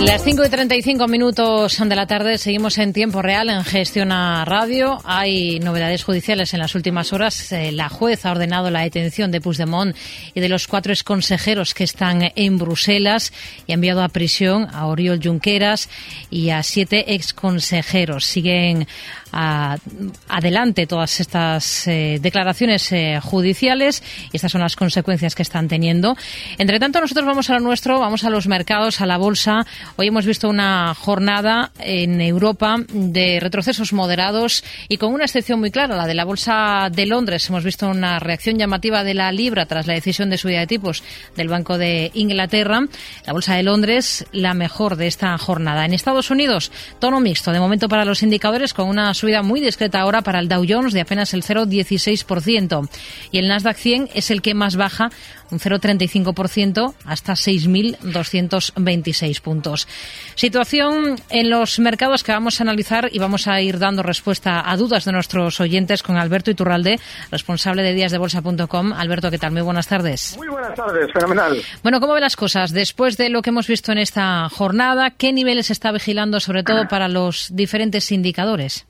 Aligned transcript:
Las 0.00 0.24
5 0.24 0.44
y 0.46 0.48
35 0.48 1.08
minutos 1.08 1.78
de 1.78 1.94
la 1.94 2.06
tarde 2.06 2.38
seguimos 2.38 2.78
en 2.78 2.94
tiempo 2.94 3.20
real 3.20 3.50
en 3.50 3.64
Gestiona 3.64 4.46
Radio. 4.46 4.98
Hay 5.04 5.60
novedades 5.60 6.04
judiciales 6.04 6.54
en 6.54 6.60
las 6.60 6.74
últimas 6.74 7.12
horas. 7.12 7.52
Eh, 7.52 7.70
la 7.70 7.90
juez 7.90 8.24
ha 8.24 8.30
ordenado 8.30 8.70
la 8.70 8.80
detención 8.80 9.30
de 9.30 9.42
Puigdemont 9.42 9.94
y 10.34 10.40
de 10.40 10.48
los 10.48 10.66
cuatro 10.68 10.94
exconsejeros 10.94 11.74
que 11.74 11.84
están 11.84 12.32
en 12.34 12.56
Bruselas 12.56 13.30
y 13.66 13.72
ha 13.72 13.74
enviado 13.74 14.02
a 14.02 14.08
prisión 14.08 14.68
a 14.72 14.86
Oriol 14.86 15.20
Junqueras 15.22 15.90
y 16.30 16.48
a 16.48 16.62
siete 16.62 17.14
exconsejeros. 17.14 18.24
Siguen 18.24 18.88
adelante 19.32 20.86
todas 20.86 21.20
estas 21.20 21.86
eh, 21.86 22.18
declaraciones 22.20 22.90
eh, 22.92 23.20
judiciales 23.22 24.02
y 24.32 24.36
estas 24.36 24.52
son 24.52 24.60
las 24.60 24.76
consecuencias 24.76 25.34
que 25.34 25.42
están 25.42 25.68
teniendo. 25.68 26.16
Entre 26.58 26.78
tanto, 26.78 27.00
nosotros 27.00 27.26
vamos 27.26 27.50
a 27.50 27.54
lo 27.54 27.60
nuestro, 27.60 27.98
vamos 28.00 28.24
a 28.24 28.30
los 28.30 28.46
mercados, 28.46 29.00
a 29.00 29.06
la 29.06 29.18
bolsa. 29.18 29.66
Hoy 29.96 30.08
hemos 30.08 30.26
visto 30.26 30.48
una 30.48 30.94
jornada 30.94 31.70
en 31.78 32.20
Europa 32.20 32.76
de 32.88 33.38
retrocesos 33.40 33.92
moderados 33.92 34.64
y 34.88 34.96
con 34.96 35.12
una 35.12 35.24
excepción 35.24 35.60
muy 35.60 35.70
clara, 35.70 35.96
la 35.96 36.06
de 36.06 36.14
la 36.14 36.24
bolsa 36.24 36.88
de 36.90 37.06
Londres. 37.06 37.48
Hemos 37.48 37.64
visto 37.64 37.88
una 37.88 38.18
reacción 38.18 38.58
llamativa 38.58 39.04
de 39.04 39.14
la 39.14 39.32
libra 39.32 39.66
tras 39.66 39.86
la 39.86 39.94
decisión 39.94 40.30
de 40.30 40.38
subida 40.38 40.60
de 40.60 40.66
tipos 40.66 41.02
del 41.36 41.48
Banco 41.48 41.78
de 41.78 42.10
Inglaterra. 42.14 42.80
La 43.26 43.32
bolsa 43.32 43.54
de 43.54 43.62
Londres, 43.62 44.26
la 44.32 44.54
mejor 44.54 44.96
de 44.96 45.06
esta 45.06 45.36
jornada. 45.38 45.84
En 45.84 45.94
Estados 45.94 46.30
Unidos, 46.30 46.72
tono 46.98 47.20
mixto 47.20 47.52
de 47.52 47.60
momento 47.60 47.88
para 47.88 48.04
los 48.04 48.22
indicadores 48.22 48.74
con 48.74 48.88
una 48.88 49.14
subida 49.20 49.42
muy 49.42 49.60
discreta 49.60 50.00
ahora 50.00 50.22
para 50.22 50.38
el 50.38 50.48
Dow 50.48 50.64
Jones 50.66 50.94
de 50.94 51.02
apenas 51.02 51.34
el 51.34 51.42
0,16%. 51.42 52.88
Y 53.30 53.38
el 53.38 53.48
Nasdaq 53.48 53.76
100 53.76 54.08
es 54.14 54.30
el 54.30 54.40
que 54.42 54.54
más 54.54 54.76
baja, 54.76 55.10
un 55.50 55.58
0,35% 55.58 56.94
hasta 57.04 57.32
6.226 57.34 59.40
puntos. 59.40 59.88
Situación 60.34 61.16
en 61.28 61.50
los 61.50 61.78
mercados 61.78 62.24
que 62.24 62.32
vamos 62.32 62.60
a 62.60 62.64
analizar 62.64 63.08
y 63.12 63.18
vamos 63.18 63.46
a 63.46 63.60
ir 63.60 63.78
dando 63.78 64.02
respuesta 64.02 64.70
a 64.70 64.76
dudas 64.76 65.04
de 65.04 65.12
nuestros 65.12 65.60
oyentes 65.60 66.02
con 66.02 66.16
Alberto 66.16 66.50
Iturralde, 66.50 66.98
responsable 67.30 67.82
de 67.82 67.94
díasdebolsa.com. 67.94 68.92
Alberto, 68.92 69.30
¿qué 69.30 69.38
tal? 69.38 69.52
Muy 69.52 69.62
buenas 69.62 69.86
tardes. 69.86 70.36
Muy 70.38 70.48
buenas 70.48 70.74
tardes, 70.74 71.10
fenomenal. 71.12 71.60
Bueno, 71.82 72.00
¿cómo 72.00 72.14
ve 72.14 72.20
las 72.20 72.36
cosas 72.36 72.72
después 72.72 73.16
de 73.16 73.28
lo 73.28 73.42
que 73.42 73.50
hemos 73.50 73.66
visto 73.66 73.92
en 73.92 73.98
esta 73.98 74.48
jornada? 74.48 75.10
¿Qué 75.10 75.32
niveles 75.32 75.70
está 75.70 75.92
vigilando 75.92 76.40
sobre 76.40 76.62
todo 76.62 76.84
para 76.88 77.08
los 77.08 77.54
diferentes 77.54 78.10
indicadores? 78.12 78.86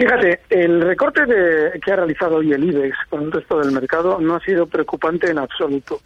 Fíjate, 0.00 0.40
el 0.48 0.80
recorte 0.80 1.20
que 1.84 1.92
ha 1.92 1.96
realizado 1.96 2.36
hoy 2.36 2.54
el 2.54 2.64
IBEX 2.64 2.96
con 3.10 3.24
el 3.24 3.32
resto 3.32 3.60
del 3.60 3.70
mercado 3.72 4.18
no 4.18 4.36
ha 4.36 4.40
sido 4.40 4.66
preocupante 4.66 5.30
en 5.30 5.36
absoluto. 5.36 6.00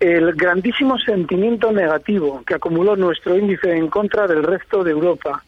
El 0.00 0.32
grandísimo 0.32 0.98
sentimiento 0.98 1.70
negativo 1.72 2.42
que 2.46 2.54
acumuló 2.54 2.96
nuestro 2.96 3.36
índice 3.36 3.70
en 3.70 3.88
contra 3.88 4.26
del 4.26 4.42
resto 4.42 4.82
de 4.82 4.92
Europa 4.92 5.44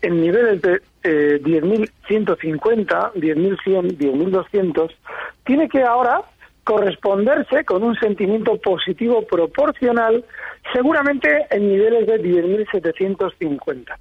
en 0.00 0.20
niveles 0.20 0.62
de 0.62 0.80
eh, 1.02 1.40
10.150, 1.42 3.14
10.100, 3.14 3.98
10.200, 3.98 4.92
tiene 5.44 5.68
que 5.68 5.82
ahora 5.82 6.22
corresponderse 6.62 7.64
con 7.64 7.82
un 7.82 7.96
sentimiento 7.96 8.58
positivo 8.58 9.26
proporcional, 9.26 10.24
seguramente 10.72 11.46
en 11.50 11.68
niveles 11.68 12.06
de 12.06 12.22
10.750. 12.22 13.96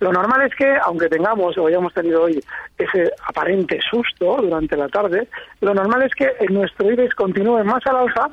Lo 0.00 0.12
normal 0.12 0.42
es 0.42 0.54
que, 0.54 0.76
aunque 0.84 1.08
tengamos 1.08 1.56
o 1.56 1.66
hayamos 1.66 1.94
tenido 1.94 2.24
hoy 2.24 2.42
ese 2.76 3.10
aparente 3.26 3.80
susto 3.90 4.36
durante 4.42 4.76
la 4.76 4.88
tarde, 4.88 5.26
lo 5.60 5.72
normal 5.72 6.02
es 6.02 6.14
que 6.14 6.32
nuestro 6.50 6.90
IBEX 6.90 7.14
continúe 7.14 7.64
más 7.64 7.86
al 7.86 7.96
alza 7.96 8.30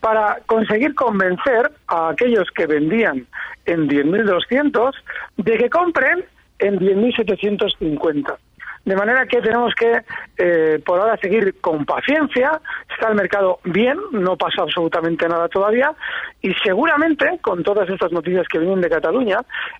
para 0.00 0.38
conseguir 0.46 0.94
convencer 0.94 1.70
a 1.88 2.10
aquellos 2.10 2.48
que 2.52 2.66
vendían 2.66 3.26
en 3.66 3.88
10.200 3.88 4.92
de 5.36 5.58
que 5.58 5.68
compren 5.68 6.24
en 6.58 6.78
10.750. 6.78 8.36
De 8.84 8.96
manera 8.96 9.26
que 9.26 9.42
tenemos 9.42 9.74
que, 9.74 10.00
eh, 10.38 10.80
por 10.84 10.98
ahora, 10.98 11.16
seguir 11.18 11.60
con 11.60 11.84
paciencia. 11.84 12.60
Está 12.90 13.10
el 13.10 13.14
mercado 13.14 13.60
bien, 13.64 13.98
no 14.12 14.36
pasa 14.36 14.62
absolutamente 14.62 15.28
nada 15.28 15.48
todavía. 15.48 15.92
Y 16.40 16.54
seguramente, 16.64 17.38
con 17.42 17.62
todas 17.62 17.88
estas 17.90 18.10
noticias 18.10 18.48
que 18.48 18.58
vienen 18.58 18.80
de 18.80 18.88
Cataluña, 18.88 19.38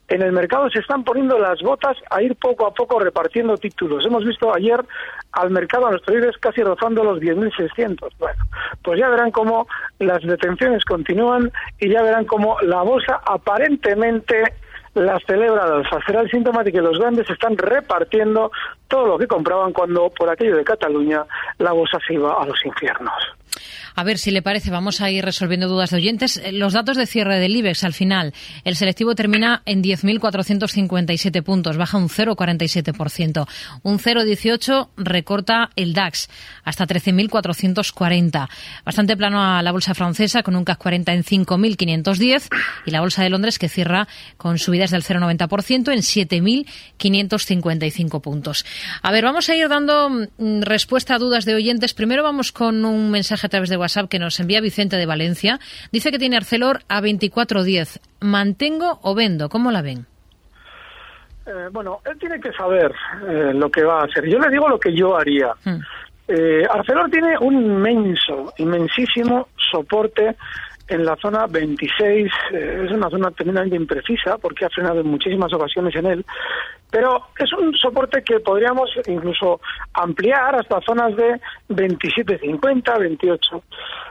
en 0.09 0.23
el 0.23 0.33
mercado 0.33 0.69
se 0.69 0.81
están 0.81 1.03
poniendo 1.03 1.39
las 1.39 1.61
botas 1.63 1.97
a 2.11 2.23
ir 2.23 2.37
poco 2.37 2.67
a 2.67 2.75
poco 2.75 3.01
repartiendo 3.01 3.57
títulos. 3.57 4.05
Hemos 4.05 4.25
visto 4.25 4.55
ayer 4.55 4.85
al 5.33 5.51
mercado, 5.51 5.87
a 5.87 5.91
nuestro 5.91 6.19
IBEX, 6.19 6.37
casi 6.39 6.63
rozando 6.63 7.03
los 7.03 7.21
10.600. 7.21 8.13
Bueno, 8.19 8.45
pues 8.83 9.01
ya 9.01 9.09
verán 9.09 9.31
cómo 9.31 9.67
las 9.99 10.23
detenciones 10.23 10.85
continúan 10.85 11.51
y 11.79 11.89
ya 11.89 12.03
verán 12.03 12.27
cómo 12.27 12.59
la 12.61 12.83
bolsa 12.83 13.21
aparentemente 13.25 14.45
las 14.95 15.23
celebra 15.25 15.65
alza. 15.65 15.99
Será 16.07 16.21
el 16.21 16.31
síntoma 16.31 16.65
de 16.65 16.73
que 16.73 16.81
los 16.81 16.99
grandes 16.99 17.29
están 17.31 17.57
repartiendo 17.57 18.51
todo 18.89 19.07
lo 19.07 19.19
que 19.19 19.27
compraban 19.27 19.73
cuando, 19.73 20.11
por 20.11 20.29
aquello 20.29 20.57
de 20.57 20.65
Cataluña, 20.65 21.25
la 21.59 21.73
bolsa 21.73 21.99
se 22.07 22.15
iba 22.15 22.35
a 22.35 22.47
los 22.47 22.65
infiernos. 22.65 23.13
A 23.95 24.05
ver 24.05 24.19
si 24.19 24.31
le 24.31 24.43
parece, 24.43 24.71
vamos 24.71 25.01
a 25.01 25.11
ir 25.11 25.25
resolviendo 25.25 25.69
dudas 25.69 25.91
de 25.91 25.97
oyentes. 25.97 26.37
Eh, 26.37 26.53
los 26.53 26.73
datos 26.73 26.97
de 26.97 27.07
cierre 27.07 27.39
del 27.39 27.57
IBEX 27.57 27.85
al 27.85 27.93
final. 27.93 28.33
El 28.65 28.77
selectivo 28.77 29.15
termina 29.15 29.63
en 29.67 29.83
10.457 29.83 31.43
puntos, 31.43 31.77
baja 31.77 31.99
un 31.99 32.09
0,47%. 32.09 33.47
Un 33.83 33.99
0,18 33.99 34.89
recorta 34.97 35.71
el 35.77 35.93
DAX 35.93 36.29
hasta 36.65 36.87
13.440. 36.87 38.49
Bastante 38.85 39.17
plano 39.17 39.43
a 39.43 39.63
la 39.63 39.73
bolsa 39.73 39.95
francesa 39.95 40.43
con 40.43 40.57
un 40.57 40.65
CAC 40.65 40.79
40 40.79 41.13
en 41.13 41.25
5.510 41.25 42.49
y 42.87 42.91
la 42.91 43.01
bolsa 43.01 43.23
de 43.23 43.31
Londres 43.31 43.59
que 43.59 43.69
cierra 43.69 44.09
con 44.37 44.59
subidas 44.59 44.91
del 44.91 45.03
0,90% 45.03 45.93
en 45.93 46.01
7.555 46.01 48.21
puntos. 48.21 48.65
A 49.03 49.13
ver, 49.13 49.25
vamos 49.25 49.49
a 49.49 49.57
ir 49.57 49.69
dando 49.69 50.11
mm, 50.11 50.63
respuesta 50.63 51.15
a 51.15 51.19
dudas 51.19 51.45
de 51.45 51.55
oyentes. 51.55 51.95
Primero 51.95 52.23
vamos 52.23 52.53
con 52.53 52.85
un 52.85 53.11
mensaje 53.11 53.47
a 53.47 53.51
través 53.51 53.69
de 53.69 53.77
WhatsApp 53.81 54.09
que 54.09 54.19
nos 54.19 54.39
envía 54.41 54.61
Vicente 54.61 54.97
de 54.97 55.07
Valencia. 55.07 55.59
Dice 55.91 56.11
que 56.11 56.19
tiene 56.19 56.37
Arcelor 56.37 56.81
a 56.89 57.01
24.10. 57.01 58.01
¿Mantengo 58.21 58.99
o 59.03 59.15
vendo? 59.15 59.49
¿Cómo 59.49 59.71
la 59.71 59.83
ven? 59.83 60.07
Eh, 61.47 61.69
bueno, 61.73 62.01
él 62.05 62.19
tiene 62.19 62.41
que 62.41 62.53
saber 62.53 62.95
eh, 63.29 63.53
lo 63.55 63.71
que 63.71 63.83
va 63.83 64.01
a 64.01 64.05
hacer. 64.05 64.29
Yo 64.29 64.39
le 64.39 64.51
digo 64.51 64.69
lo 64.69 64.79
que 64.79 64.95
yo 64.95 65.17
haría. 65.17 65.53
Hmm. 65.65 65.81
Eh, 66.29 66.65
Arcelor 66.71 67.11
tiene 67.11 67.37
un 67.41 67.55
inmenso, 67.55 68.53
inmensísimo 68.59 69.49
soporte 69.71 70.37
en 70.91 71.05
la 71.05 71.17
zona 71.17 71.47
26. 71.47 72.31
es 72.53 72.91
una 72.91 73.09
zona 73.09 73.31
tremendamente 73.31 73.77
imprecisa 73.77 74.37
porque 74.39 74.65
ha 74.65 74.71
frenado 74.71 75.01
en 75.01 75.07
muchísimas 75.07 75.53
ocasiones 75.53 75.95
en 75.95 76.07
él. 76.07 76.27
Pero 76.91 77.29
es 77.39 77.53
un 77.53 77.75
soporte 77.77 78.23
que 78.23 78.41
podríamos 78.41 78.91
incluso 79.07 79.61
ampliar 79.95 80.57
hasta 80.57 80.81
zonas 80.81 81.17
de 81.17 81.41
27,50, 81.69 82.99
28. 82.99 83.63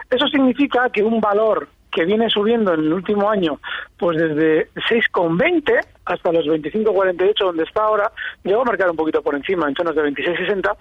Eso 0.09 0.27
significa 0.27 0.89
que 0.89 1.03
un 1.03 1.19
valor 1.19 1.67
que 1.91 2.05
viene 2.05 2.29
subiendo 2.29 2.73
en 2.73 2.81
el 2.81 2.93
último 2.93 3.29
año, 3.29 3.59
pues 3.97 4.17
desde 4.17 4.69
6,20 4.89 5.85
hasta 6.05 6.31
los 6.31 6.45
25,48 6.45 7.33
donde 7.39 7.63
está 7.63 7.83
ahora, 7.83 8.11
llegó 8.43 8.61
a 8.61 8.65
marcar 8.65 8.89
un 8.89 8.95
poquito 8.95 9.21
por 9.21 9.35
encima, 9.35 9.67
en 9.67 9.75
zonas 9.75 9.95
de 9.95 10.03
26,60, 10.03 10.77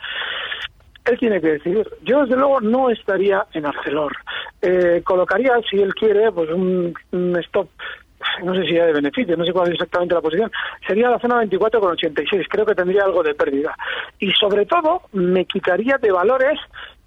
él 1.09 1.19
tiene 1.19 1.41
que 1.41 1.53
decidir. 1.53 1.89
Yo, 2.03 2.23
desde 2.23 2.37
luego, 2.37 2.61
no 2.61 2.91
estaría 2.91 3.47
en 3.53 3.67
Arcelor. 3.67 4.17
Eh, 4.63 5.03
colocaría, 5.05 5.53
si 5.71 5.81
él 5.81 5.95
quiere, 5.95 6.31
pues 6.33 6.51
un 6.51 6.95
stop 7.45 7.69
no 8.43 8.55
sé 8.55 8.65
si 8.65 8.77
era 8.77 8.87
de 8.87 8.93
beneficio, 8.95 9.37
no 9.37 9.45
sé 9.45 9.53
cuál 9.53 9.69
es 9.69 9.75
exactamente 9.75 10.15
la 10.15 10.21
posición, 10.21 10.51
sería 10.87 11.11
la 11.11 11.19
zona 11.19 11.43
24,86, 11.45 12.47
creo 12.49 12.67
que 12.67 12.75
tendría 12.75 13.05
algo 13.05 13.23
de 13.23 13.35
pérdida. 13.35 13.75
Y 14.19 14.31
sobre 14.33 14.67
todo, 14.67 15.03
me 15.13 15.45
quitaría 15.45 15.99
de 15.99 16.11
valores 16.11 16.59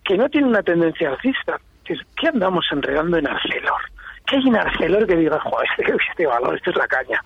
que 0.03 0.17
no 0.17 0.29
tienen 0.29 0.49
una 0.49 0.63
tendencia 0.63 1.09
alcista. 1.09 1.59
¿Qué 1.83 2.27
andamos 2.27 2.65
enredando 2.71 3.17
en 3.17 3.27
Arcelor? 3.27 3.81
¿Qué 4.25 4.37
hay 4.37 4.47
en 4.47 4.55
Arcelor 4.55 5.07
que 5.07 5.15
diga, 5.17 5.39
joder, 5.39 5.67
este, 5.77 5.95
este 6.11 6.25
valor, 6.25 6.55
esto 6.55 6.69
es 6.69 6.77
la 6.77 6.87
caña? 6.87 7.21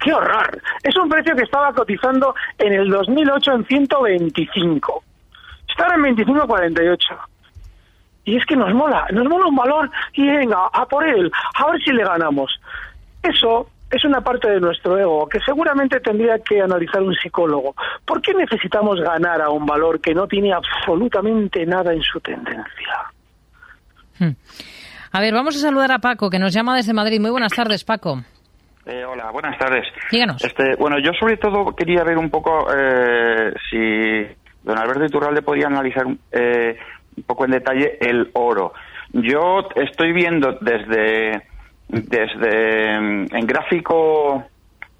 ¡Qué 0.00 0.12
horror! 0.12 0.60
Es 0.82 0.94
un 0.96 1.08
precio 1.08 1.34
que 1.34 1.44
estaba 1.44 1.72
cotizando 1.72 2.34
en 2.58 2.74
el 2.74 2.90
2008 2.90 3.52
en 3.52 3.64
125. 3.64 5.04
Está 5.76 5.84
ahora 5.92 6.08
en 6.08 6.16
25,48. 6.16 6.98
Y 8.24 8.38
es 8.38 8.46
que 8.46 8.56
nos 8.56 8.72
mola, 8.72 9.06
nos 9.12 9.28
mola 9.28 9.46
un 9.46 9.54
valor 9.54 9.90
y 10.14 10.26
venga, 10.26 10.68
a 10.72 10.86
por 10.86 11.06
él, 11.06 11.30
a 11.54 11.70
ver 11.70 11.82
si 11.82 11.92
le 11.92 12.02
ganamos. 12.02 12.50
Eso 13.22 13.68
es 13.90 14.04
una 14.06 14.22
parte 14.22 14.50
de 14.50 14.58
nuestro 14.58 14.98
ego 14.98 15.28
que 15.28 15.38
seguramente 15.40 16.00
tendría 16.00 16.38
que 16.38 16.62
analizar 16.62 17.02
un 17.02 17.14
psicólogo. 17.14 17.74
¿Por 18.06 18.22
qué 18.22 18.32
necesitamos 18.32 19.00
ganar 19.00 19.42
a 19.42 19.50
un 19.50 19.66
valor 19.66 20.00
que 20.00 20.14
no 20.14 20.26
tiene 20.26 20.54
absolutamente 20.54 21.66
nada 21.66 21.92
en 21.92 22.02
su 22.02 22.18
tendencia? 22.20 22.96
Hmm. 24.18 24.32
A 25.12 25.20
ver, 25.20 25.34
vamos 25.34 25.56
a 25.56 25.60
saludar 25.60 25.92
a 25.92 25.98
Paco, 25.98 26.30
que 26.30 26.38
nos 26.38 26.54
llama 26.54 26.74
desde 26.74 26.94
Madrid. 26.94 27.20
Muy 27.20 27.30
buenas 27.30 27.52
tardes, 27.52 27.84
Paco. 27.84 28.22
Eh, 28.86 29.04
hola, 29.04 29.30
buenas 29.30 29.58
tardes. 29.58 29.84
Díganos. 30.10 30.42
Este, 30.42 30.74
bueno, 30.76 30.96
yo 30.98 31.12
sobre 31.20 31.36
todo 31.36 31.76
quería 31.76 32.02
ver 32.02 32.16
un 32.16 32.30
poco 32.30 32.66
eh, 32.74 33.52
si 33.68 34.45
don 34.66 34.78
Alberto 34.78 35.04
Iturralde 35.04 35.42
podía 35.42 35.68
analizar 35.68 36.06
eh, 36.32 36.76
un 37.16 37.22
poco 37.22 37.44
en 37.44 37.52
detalle 37.52 37.98
el 38.00 38.30
oro. 38.34 38.72
Yo 39.12 39.68
estoy 39.76 40.12
viendo 40.12 40.58
desde 40.60 41.44
desde 41.88 43.00
mm, 43.00 43.26
en 43.32 43.46
gráfico 43.46 44.44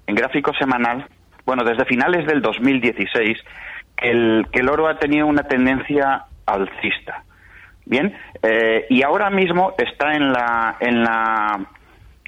en 0.07 0.15
gráfico 0.15 0.53
semanal, 0.53 1.05
bueno, 1.45 1.65
desde 1.65 1.83
finales 1.83 2.25
del 2.25 2.41
2016 2.41 3.37
que 3.97 4.09
el, 4.09 4.47
que 4.53 4.61
el 4.61 4.69
oro 4.69 4.87
ha 4.87 4.97
tenido 4.99 5.27
una 5.27 5.43
tendencia 5.43 6.23
alcista. 6.45 7.23
Bien, 7.85 8.15
eh, 8.43 8.85
y 8.89 9.03
ahora 9.03 9.29
mismo 9.29 9.73
está 9.77 10.13
en 10.13 10.31
la 10.31 10.77
en 10.79 11.03
la 11.03 11.59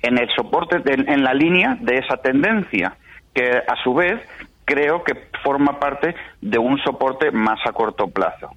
en 0.02 0.18
el 0.18 0.30
soporte 0.36 0.82
en 0.86 1.24
la 1.24 1.34
línea 1.34 1.78
de 1.80 2.00
esa 2.00 2.18
tendencia 2.18 2.98
que 3.34 3.50
a 3.50 3.76
su 3.82 3.94
vez 3.94 4.20
creo 4.70 5.04
que 5.04 5.16
forma 5.44 5.80
parte 5.80 6.16
de 6.42 6.60
un 6.60 6.78
soporte 6.84 7.32
más 7.32 7.60
a 7.66 7.72
corto 7.72 8.08
plazo. 8.08 8.52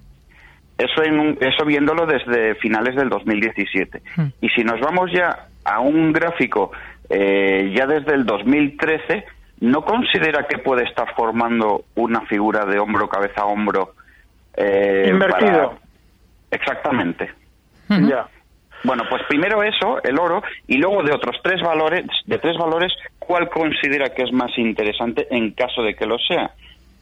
Eso, 0.77 1.03
en 1.03 1.37
eso 1.41 1.65
viéndolo 1.65 2.05
desde 2.05 2.55
finales 2.55 2.95
del 2.95 3.09
2017. 3.09 4.01
Hmm. 4.15 4.27
Y 4.39 4.49
si 4.49 4.63
nos 4.63 4.79
vamos 4.79 5.11
ya 5.11 5.47
a 5.65 5.79
un 5.79 6.13
gráfico 6.13 6.71
eh, 7.09 7.73
ya 7.75 7.87
desde 7.87 8.13
el 8.13 8.25
2013, 8.25 9.25
¿no 9.61 9.83
considera 9.83 10.45
que 10.47 10.59
puede 10.59 10.83
estar 10.83 11.15
formando 11.15 11.85
una 11.95 12.21
figura 12.21 12.65
de 12.65 12.77
hombro, 12.77 13.09
cabeza, 13.09 13.45
hombro? 13.45 13.95
Eh, 14.55 15.07
Invertido. 15.09 15.79
Exactamente. 16.51 17.31
Ya. 17.89 18.27
Bueno, 18.83 19.03
pues 19.09 19.23
primero 19.29 19.63
eso, 19.63 20.01
el 20.03 20.19
oro, 20.19 20.43
y 20.67 20.77
luego 20.77 21.03
de 21.03 21.13
otros 21.13 21.37
tres 21.41 21.61
valores, 21.61 22.05
de 22.25 22.37
tres 22.37 22.57
valores, 22.57 22.91
¿cuál 23.19 23.49
considera 23.49 24.09
que 24.13 24.23
es 24.23 24.31
más 24.33 24.51
interesante 24.57 25.27
en 25.31 25.51
caso 25.51 25.81
de 25.83 25.95
que 25.95 26.05
lo 26.05 26.17
sea? 26.19 26.51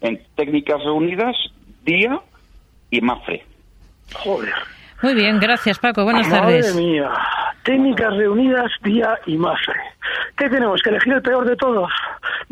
En 0.02 0.22
técnicas 0.36 0.84
reunidas, 0.84 1.36
día 1.84 2.20
y 2.92 3.02
Mafre. 3.02 3.44
Joder. 4.14 4.54
Muy 5.02 5.16
bien, 5.16 5.40
gracias 5.40 5.80
Paco. 5.80 6.04
Buenas 6.04 6.28
Madre 6.28 6.62
tardes. 6.62 6.76
mía. 6.76 7.10
Técnicas 7.64 8.16
reunidas, 8.16 8.72
día 8.84 9.18
y 9.26 9.38
Mafre. 9.38 9.80
¿Qué 10.38 10.50
tenemos? 10.50 10.82
¿Que 10.82 10.90
elegir 10.90 11.14
el 11.14 11.22
peor 11.22 11.46
de 11.46 11.56
todos? 11.56 11.92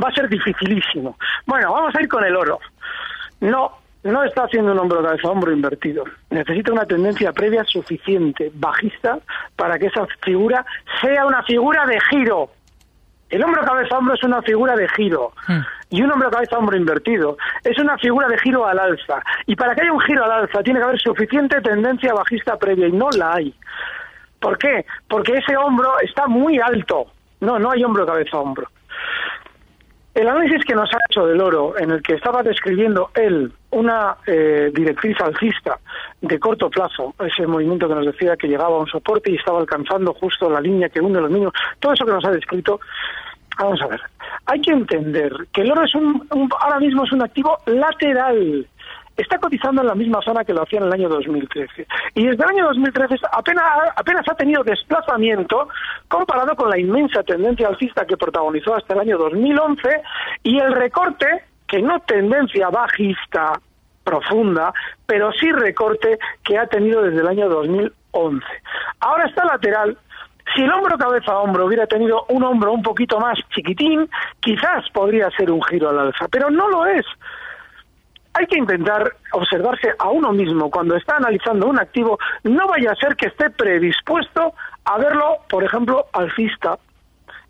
Va 0.04 0.10
a 0.10 0.14
ser 0.14 0.28
dificilísimo. 0.30 1.18
Bueno, 1.46 1.74
vamos 1.74 1.96
a 1.96 2.02
ir 2.02 2.08
con 2.08 2.24
el 2.24 2.36
oro. 2.36 2.60
No, 3.42 3.78
no 4.04 4.24
está 4.24 4.44
haciendo 4.44 4.72
un 4.72 4.80
hombro 4.80 5.04
cabeza 5.04 5.30
hombro 5.30 5.51
invertido. 5.51 6.04
Necesita 6.30 6.72
una 6.72 6.86
tendencia 6.86 7.34
previa 7.34 7.63
suficiente, 7.66 8.51
bajista, 8.54 9.19
para 9.56 9.78
que 9.78 9.88
esa 9.88 10.07
figura 10.22 10.66
sea 11.01 11.25
una 11.25 11.44
figura 11.44 11.86
de 11.86 12.00
giro. 12.10 12.50
El 13.30 13.44
hombro 13.44 13.62
cabeza 13.63 13.98
hombro 13.98 14.16
es 14.16 14.24
una 14.24 14.42
figura 14.42 14.75
de 14.75 14.88
giro. 14.90 15.34
Hmm. 15.48 15.60
Y 15.92 16.01
un 16.01 16.12
hombro 16.12 16.31
cabeza 16.31 16.57
hombro 16.57 16.78
invertido 16.78 17.38
es 17.63 17.78
una 17.78 17.98
figura 17.98 18.28
de 18.28 18.38
giro 18.40 18.66
al 18.66 18.80
alza. 18.80 19.22
Y 19.46 19.56
para 19.56 19.75
que 19.75 19.81
haya 19.81 19.92
un 19.92 20.00
giro 20.02 20.24
al 20.24 20.31
alza 20.31 20.63
tiene 20.63 20.80
que 20.80 20.86
haber 20.86 21.00
suficiente 21.00 21.62
tendencia 21.62 22.13
bajista 22.13 22.57
previa 22.57 22.88
y 22.88 22.92
no 22.92 23.10
la 23.12 23.34
hay. 23.34 23.54
¿Por 24.40 24.57
qué? 24.57 24.86
Porque 25.07 25.34
ese 25.34 25.57
hombro 25.57 26.00
está 26.00 26.28
muy 26.28 26.60
alto. 26.60 27.07
No, 27.42 27.60
no 27.60 27.72
hay 27.72 27.84
hombro 27.84 28.06
cabeza 28.06 28.38
hombro. 28.38 28.68
El 30.13 30.28
análisis 30.28 30.63
que 30.66 30.75
nos 30.75 30.90
ha 30.94 30.98
hecho 31.10 31.25
del 31.25 31.42
oro, 31.42 31.78
en 31.78 31.92
el 31.92 32.02
que 32.02 32.16
estaba 32.16 32.44
describiendo 32.44 33.12
él 33.13 33.54
una 33.71 34.18
eh, 34.25 34.71
directriz 34.74 35.19
alcista 35.21 35.80
de 36.21 36.39
corto 36.39 36.69
plazo, 36.69 37.13
ese 37.19 37.45
movimiento 37.45 37.88
que 37.88 37.95
nos 37.95 38.06
decía 38.06 38.36
que 38.36 38.48
llegaba 38.48 38.75
a 38.75 38.80
un 38.80 38.88
soporte 38.88 39.31
y 39.31 39.36
estaba 39.36 39.60
alcanzando 39.60 40.13
justo 40.13 40.50
la 40.50 40.60
línea 40.60 40.89
que 40.89 41.00
une 41.00 41.21
los 41.21 41.30
mínimos, 41.30 41.54
todo 41.80 41.94
eso 41.94 42.06
que 42.06 42.12
nos 42.12 42.25
ha 42.25 42.31
descrito, 42.31 42.80
vamos 43.57 43.81
a 43.81 43.88
ver, 43.88 44.01
hay 44.45 44.62
que 44.62 44.71
entender 44.71 45.31
que 45.54 45.62
el 45.62 45.71
oro 45.71 45.83
es 45.83 45.94
un 45.95 46.27
ahora 46.60 46.80
mismo 46.80 47.04
es 47.04 47.12
un 47.12 47.21
activo 47.21 47.57
lateral, 47.66 48.68
está 49.21 49.38
cotizando 49.38 49.81
en 49.81 49.88
la 49.88 49.95
misma 49.95 50.21
zona 50.21 50.44
que 50.44 50.54
lo 50.54 50.63
hacía 50.63 50.80
en 50.80 50.86
el 50.86 50.94
año 50.94 51.10
2013. 51.10 51.86
Y 52.16 52.25
desde 52.25 52.44
el 52.44 52.50
año 52.50 52.66
2013 52.68 53.16
apenas, 53.31 53.66
apenas 53.95 54.27
ha 54.30 54.36
tenido 54.36 54.63
desplazamiento 54.63 55.68
comparado 56.07 56.56
con 56.56 56.69
la 56.69 56.80
inmensa 56.80 57.24
tendencia 57.24 57.68
alcista 57.68 58.06
que 58.06 58.18
protagonizó 58.18 58.75
hasta 58.75 58.94
el 58.94 59.01
año 59.01 59.18
2011 59.18 59.81
y 60.44 60.60
el 60.60 60.74
recorte, 60.74 61.44
que 61.69 61.81
no 61.81 62.00
tendencia 62.01 62.69
bajista 62.69 63.60
profunda, 64.04 64.74
pero 65.06 65.31
sí 65.33 65.51
recorte 65.51 66.18
que 66.44 66.57
ha 66.57 66.68
tenido 66.68 67.01
desde 67.04 67.21
el 67.21 67.27
año 67.27 67.48
2011. 67.48 68.45
Ahora 69.01 69.25
está 69.25 69.45
lateral, 69.45 69.98
si 70.56 70.63
el 70.63 70.71
hombro 70.71 70.98
cabeza 70.98 71.31
a 71.31 71.39
hombro 71.39 71.66
hubiera 71.66 71.86
tenido 71.86 72.25
un 72.30 72.44
hombro 72.44 72.74
un 72.74 72.81
poquito 72.81 73.19
más 73.19 73.38
chiquitín, 73.54 74.10
quizás 74.39 74.89
podría 74.92 75.30
ser 75.31 75.51
un 75.51 75.62
giro 75.63 75.89
al 75.89 76.00
alza, 76.00 76.27
pero 76.27 76.50
no 76.50 76.68
lo 76.69 76.86
es 76.88 77.06
hay 78.33 78.45
que 78.45 78.57
intentar 78.57 79.16
observarse 79.31 79.94
a 79.98 80.10
uno 80.10 80.31
mismo 80.31 80.69
cuando 80.69 80.95
está 80.95 81.18
analizando 81.18 81.68
un 81.68 81.80
activo, 81.80 82.18
no 82.44 82.68
vaya 82.68 82.92
a 82.92 82.95
ser 82.95 83.16
que 83.16 83.27
esté 83.27 83.50
predispuesto 83.50 84.54
a 84.86 84.98
verlo, 84.98 85.39
por 85.50 85.63
ejemplo, 85.63 86.06
alcista. 86.13 86.77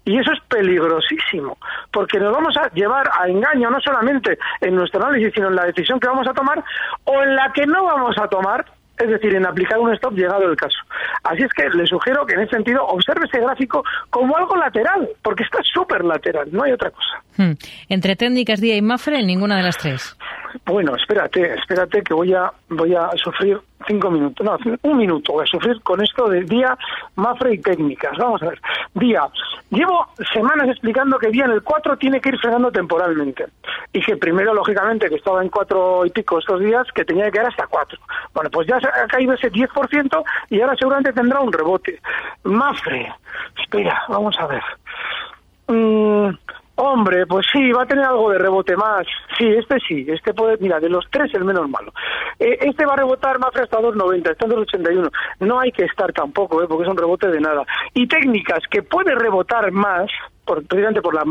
Y 0.09 0.17
eso 0.17 0.31
es 0.31 0.39
peligrosísimo, 0.47 1.57
porque 1.91 2.19
nos 2.19 2.33
vamos 2.33 2.57
a 2.57 2.67
llevar 2.73 3.07
a 3.13 3.27
engaño 3.27 3.69
no 3.69 3.79
solamente 3.79 4.39
en 4.59 4.75
nuestro 4.75 5.05
análisis, 5.05 5.33
sino 5.35 5.49
en 5.49 5.55
la 5.55 5.65
decisión 5.65 5.99
que 5.99 6.07
vamos 6.07 6.27
a 6.27 6.33
tomar 6.33 6.63
o 7.03 7.21
en 7.21 7.35
la 7.35 7.53
que 7.53 7.67
no 7.67 7.83
vamos 7.83 8.17
a 8.17 8.27
tomar 8.27 8.65
es 8.99 9.09
decir, 9.09 9.33
en 9.33 9.45
aplicar 9.45 9.79
un 9.79 9.93
stop 9.93 10.13
llegado 10.13 10.49
el 10.49 10.57
caso. 10.57 10.77
Así 11.23 11.43
es 11.43 11.53
que 11.53 11.69
le 11.69 11.87
sugiero 11.87 12.25
que 12.25 12.33
en 12.33 12.41
ese 12.41 12.51
sentido 12.51 12.85
observe 12.85 13.25
ese 13.25 13.39
gráfico 13.39 13.83
como 14.09 14.35
algo 14.35 14.57
lateral, 14.57 15.07
porque 15.23 15.43
está 15.43 15.59
súper 15.63 16.03
lateral, 16.03 16.49
no 16.51 16.63
hay 16.63 16.73
otra 16.73 16.91
cosa. 16.91 17.23
Hmm. 17.37 17.53
Entre 17.87 18.15
técnicas 18.17 18.59
día 18.59 18.75
y 18.75 18.81
Mafre, 18.81 19.23
ninguna 19.23 19.57
de 19.57 19.63
las 19.63 19.77
tres. 19.77 20.17
Bueno, 20.65 20.95
espérate, 20.95 21.53
espérate 21.53 22.01
que 22.03 22.13
voy 22.13 22.33
a 22.33 22.51
voy 22.69 22.93
a 22.93 23.09
sufrir 23.15 23.59
cinco 23.87 24.11
minutos, 24.11 24.45
no, 24.45 24.57
un 24.81 24.97
minuto 24.97 25.33
voy 25.33 25.43
a 25.43 25.47
sufrir 25.47 25.81
con 25.81 26.03
esto 26.03 26.27
de 26.27 26.41
día, 26.43 26.77
Mafre 27.15 27.53
y 27.53 27.59
técnicas. 27.59 28.17
Vamos 28.17 28.41
a 28.43 28.47
ver. 28.47 28.59
Día, 28.95 29.21
llevo 29.69 30.07
semanas 30.33 30.69
explicando 30.69 31.17
que 31.19 31.29
día 31.29 31.45
en 31.45 31.51
el 31.51 31.63
4 31.63 31.97
tiene 31.97 32.19
que 32.21 32.29
ir 32.29 32.39
frenando 32.39 32.71
temporalmente 32.71 33.47
y 33.93 34.01
que 34.01 34.17
primero, 34.17 34.53
lógicamente, 34.53 35.09
que 35.09 35.15
estaba 35.15 35.41
en 35.41 35.49
cuatro 35.49 36.05
y 36.05 36.09
pico 36.09 36.39
estos 36.39 36.59
días, 36.59 36.87
que 36.93 37.05
tenía 37.05 37.25
que 37.25 37.31
quedar 37.31 37.47
hasta 37.47 37.67
cuatro. 37.67 37.99
Bueno, 38.33 38.49
pues 38.49 38.67
ya 38.67 38.77
ha 38.77 39.07
caído 39.07 39.33
ese 39.33 39.51
10% 39.51 40.23
y 40.49 40.61
ahora 40.61 40.75
seguramente 40.77 41.13
tendrá 41.13 41.39
un 41.39 41.51
rebote. 41.51 41.99
Mafre, 42.43 43.13
espera, 43.61 44.03
vamos 44.07 44.35
a 44.39 44.47
ver. 44.47 44.63
Mm, 45.67 46.29
Hombre, 46.81 47.27
pues 47.27 47.45
sí, 47.51 47.73
va 47.73 47.83
a 47.83 47.85
tener 47.85 48.05
algo 48.05 48.31
de 48.31 48.37
rebote 48.37 48.77
más. 48.77 49.05
Sí, 49.37 49.45
este 49.45 49.79
sí, 49.85 50.05
este 50.07 50.33
puede, 50.33 50.55
mira, 50.61 50.79
de 50.79 50.87
los 50.87 51.05
tres 51.11 51.29
el 51.33 51.43
menos 51.43 51.69
malo. 51.69 51.91
Eh, 52.39 52.57
este 52.61 52.85
va 52.85 52.93
a 52.93 52.95
rebotar 52.95 53.37
más 53.37 53.53
hasta 53.53 53.79
2.90, 53.79 54.31
está 54.31 54.45
en 54.45 54.51
2.81. 54.53 55.11
No 55.41 55.59
hay 55.59 55.73
que 55.73 55.83
estar 55.83 56.13
tampoco, 56.13 56.63
¿eh? 56.63 56.67
porque 56.69 56.85
es 56.85 56.89
un 56.89 56.95
rebote 56.95 57.27
de 57.27 57.41
nada. 57.41 57.65
Y 57.93 58.07
técnicas 58.07 58.59
que 58.71 58.81
puede 58.81 59.13
rebotar 59.13 59.73
más, 59.73 60.09
por, 60.49 60.65
precisamente 60.65 61.01
por 61.01 61.13
la 61.13 61.21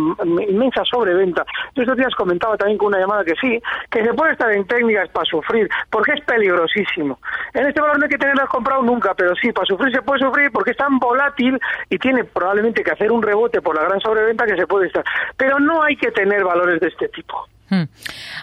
inmensa 0.44 0.84
sobreventa. 0.84 1.44
Yo 1.75 1.82
estos 1.82 1.96
días 1.96 2.14
comentaba 2.14 2.56
también 2.56 2.78
con 2.78 2.88
una 2.88 3.00
llamada 3.00 3.25
que 3.25 3.34
sí, 3.40 3.60
que 3.90 4.04
se 4.04 4.14
puede 4.14 4.32
estar 4.32 4.52
en 4.52 4.64
técnicas 4.64 5.08
para 5.10 5.25
sufrir, 5.25 5.68
porque 5.90 6.12
es 6.12 6.25
peligrosísimo. 6.25 7.18
En 7.52 7.66
este 7.66 7.80
valor 7.80 7.98
no 7.98 8.04
hay 8.04 8.10
que 8.10 8.18
tenerlas 8.18 8.48
comprado 8.48 8.80
nunca, 8.82 9.14
pero 9.14 9.34
sí, 9.34 9.50
para 9.50 9.66
sufrir 9.66 9.92
se 9.92 10.02
puede 10.02 10.20
sufrir 10.20 10.52
porque 10.52 10.70
es 10.70 10.76
tan 10.76 11.00
volátil 11.00 11.58
y 11.90 11.98
tiene 11.98 12.22
probablemente 12.22 12.84
que 12.84 12.92
hacer 12.92 13.10
un 13.10 13.20
rebote 13.20 13.60
por 13.60 13.75
la 13.75 13.82
gran 13.82 14.00
sobreventa 14.00 14.46
que 14.46 14.54
se 14.54 14.68
puede 14.68 14.87
estar. 14.87 15.04
Pero 15.37 15.58
no 15.58 15.82
hay 15.82 15.96
que 15.96 16.12
tener 16.12 16.44
valores 16.44 16.80
de 16.80 16.87
este 16.87 17.08
tipo. 17.08 17.44
Hmm. 17.70 17.88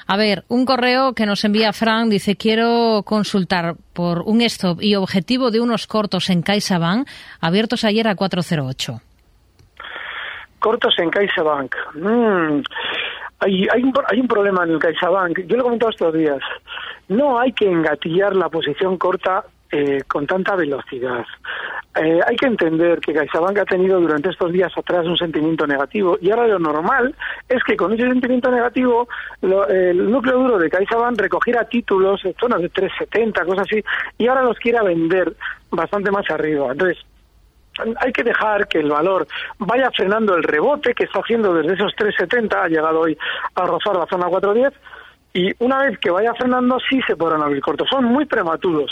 A 0.07 0.17
ver, 0.17 0.43
un 0.49 0.65
correo 0.65 1.13
que 1.13 1.25
nos 1.25 1.45
envía 1.45 1.71
Frank 1.71 2.09
dice 2.09 2.35
quiero 2.35 3.01
consultar 3.05 3.75
por 3.93 4.23
un 4.23 4.41
stop 4.41 4.81
y 4.81 4.95
objetivo 4.95 5.51
de 5.51 5.61
unos 5.61 5.87
cortos 5.87 6.29
en 6.29 6.41
CaixaBank 6.41 7.07
abiertos 7.39 7.85
ayer 7.85 8.07
a 8.09 8.15
408 8.15 9.01
cortos 10.65 10.97
en 10.97 11.11
CaixaBank. 11.11 11.75
Mm. 11.93 12.63
Hay, 13.37 13.67
hay, 13.71 13.83
un, 13.83 13.93
hay 14.07 14.19
un 14.19 14.27
problema 14.27 14.63
en 14.63 14.71
el 14.71 14.79
CaixaBank. 14.79 15.41
Yo 15.45 15.57
lo 15.57 15.61
he 15.61 15.63
comentado 15.63 15.91
estos 15.91 16.13
días. 16.15 16.39
No 17.07 17.39
hay 17.39 17.51
que 17.51 17.69
engatillar 17.69 18.35
la 18.35 18.49
posición 18.49 18.97
corta 18.97 19.43
eh, 19.71 20.01
con 20.07 20.25
tanta 20.25 20.55
velocidad. 20.55 21.23
eh, 22.01 22.19
hay 22.27 22.35
que 22.35 22.47
entender 22.47 22.99
que 22.99 23.13
CaixaBank 23.13 23.59
ha 23.59 23.65
tenido 23.65 24.01
durante 24.01 24.29
estos 24.29 24.51
días 24.51 24.75
atrás 24.75 25.05
un 25.05 25.17
sentimiento 25.17 25.67
negativo 25.67 26.17
y 26.19 26.31
ahora 26.31 26.47
lo 26.47 26.57
normal 26.57 27.13
es 27.47 27.63
que 27.63 27.77
con 27.77 27.93
ese 27.93 28.07
sentimiento 28.07 28.49
negativo 28.49 29.07
el 29.43 30.09
núcleo 30.09 30.39
duro 30.39 30.57
de 30.57 30.71
CaixaBank 30.71 31.21
recogiera 31.21 31.65
títulos 31.65 32.25
en 32.25 32.33
zonas 32.39 32.61
de 32.61 32.69
370, 32.69 33.45
cosas 33.45 33.67
así, 33.69 33.83
y 34.17 34.27
ahora 34.27 34.41
los 34.41 34.57
quiera 34.57 34.81
vender 34.81 35.31
bastante 35.69 36.09
más 36.09 36.27
arriba. 36.31 36.71
Entonces, 36.71 37.05
hay 37.97 38.11
que 38.11 38.23
dejar 38.23 38.67
que 38.67 38.79
el 38.79 38.89
valor 38.89 39.27
vaya 39.59 39.91
frenando 39.91 40.35
el 40.35 40.43
rebote 40.43 40.93
que 40.93 41.05
está 41.05 41.19
haciendo 41.19 41.53
desde 41.53 41.73
esos 41.73 41.93
370, 41.95 42.63
ha 42.63 42.67
llegado 42.67 43.01
hoy 43.01 43.17
a 43.55 43.65
rozar 43.65 43.95
la 43.95 44.05
zona 44.07 44.27
410, 44.27 44.73
y 45.35 45.51
una 45.59 45.79
vez 45.79 45.99
que 45.99 46.09
vaya 46.09 46.33
frenando 46.33 46.77
sí 46.89 47.01
se 47.05 47.17
podrán 47.17 47.41
abrir 47.41 47.61
cortos. 47.61 47.89
Son 47.89 48.05
muy 48.05 48.25
prematuros 48.25 48.89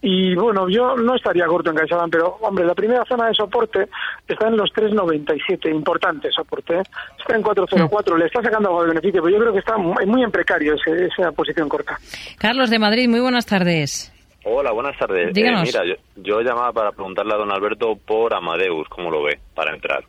y 0.00 0.36
bueno, 0.36 0.68
yo 0.68 0.96
no 0.96 1.16
estaría 1.16 1.46
corto 1.46 1.70
en 1.70 1.76
CaixaBank, 1.76 2.12
pero 2.12 2.38
hombre, 2.42 2.64
la 2.64 2.76
primera 2.76 3.04
zona 3.06 3.26
de 3.26 3.34
soporte 3.34 3.88
está 4.28 4.46
en 4.46 4.56
los 4.56 4.70
3.97, 4.70 5.68
importante 5.74 6.30
soporte, 6.30 6.74
¿eh? 6.74 6.82
está 7.18 7.34
en 7.34 7.42
4.04, 7.42 8.16
le 8.16 8.26
está 8.26 8.40
sacando 8.40 8.68
algo 8.68 8.82
de 8.82 8.88
beneficio, 8.90 9.20
pero 9.20 9.34
yo 9.34 9.40
creo 9.40 9.52
que 9.52 9.58
está 9.58 9.76
muy 9.76 10.22
en 10.22 10.30
precario 10.30 10.76
esa 10.76 11.32
posición 11.32 11.68
corta. 11.68 11.98
Carlos 12.38 12.70
de 12.70 12.78
Madrid, 12.78 13.08
muy 13.08 13.20
buenas 13.20 13.46
tardes. 13.46 14.12
Hola, 14.44 14.72
buenas 14.72 14.96
tardes. 14.98 15.28
Eh, 15.28 15.32
mira, 15.34 15.84
yo, 15.84 15.94
yo 16.16 16.40
llamaba 16.40 16.72
para 16.72 16.92
preguntarle 16.92 17.34
a 17.34 17.36
don 17.36 17.52
Alberto 17.52 17.96
por 17.96 18.34
Amadeus, 18.34 18.88
¿cómo 18.88 19.10
lo 19.10 19.22
ve 19.22 19.38
para 19.54 19.74
entrar? 19.74 20.04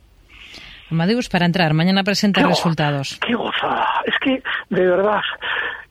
Amadeus 0.90 1.28
para 1.28 1.46
entrar. 1.46 1.72
Mañana 1.74 2.02
presenta 2.02 2.46
resultados. 2.46 3.18
¡Qué 3.26 3.34
gozada! 3.34 3.86
Es 4.06 4.14
que, 4.20 4.42
de 4.70 4.86
verdad, 4.86 5.20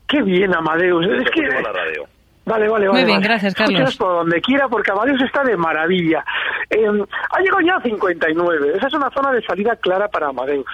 qué 0.08 0.22
bien 0.22 0.54
Amadeus. 0.56 1.06
Es 1.06 1.32
que... 1.32 1.42
La 1.42 1.72
radio. 1.72 2.06
Vale, 2.46 2.68
vale, 2.68 2.88
vale. 2.88 3.02
Muy 3.02 3.06
bien, 3.06 3.22
gracias, 3.22 3.54
Carlos. 3.54 3.96
por 3.98 4.14
donde 4.14 4.42
quiera, 4.42 4.68
porque 4.68 4.92
Amadeus 4.92 5.22
está 5.22 5.44
de 5.44 5.56
maravilla. 5.56 6.24
Eh, 6.70 6.86
ha 6.88 7.40
llegado 7.40 7.62
ya 7.66 7.76
a 7.76 7.82
59. 7.82 8.74
Esa 8.78 8.88
es 8.88 8.94
una 8.94 9.12
zona 9.12 9.32
de 9.32 9.42
salida 9.44 9.76
clara 9.76 10.08
para 10.08 10.30
Amadeus. 10.30 10.66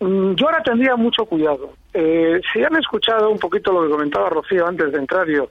Mm, 0.00 0.34
yo 0.34 0.46
ahora 0.46 0.62
tendría 0.62 0.96
mucho 0.96 1.26
cuidado. 1.26 1.74
Eh, 1.94 2.40
si 2.52 2.64
han 2.64 2.74
escuchado 2.76 3.28
un 3.30 3.38
poquito 3.38 3.72
lo 3.72 3.82
que 3.82 3.90
comentaba 3.90 4.30
Rocío 4.30 4.66
antes 4.66 4.92
de 4.92 4.98
entrar 4.98 5.26
yo, 5.28 5.48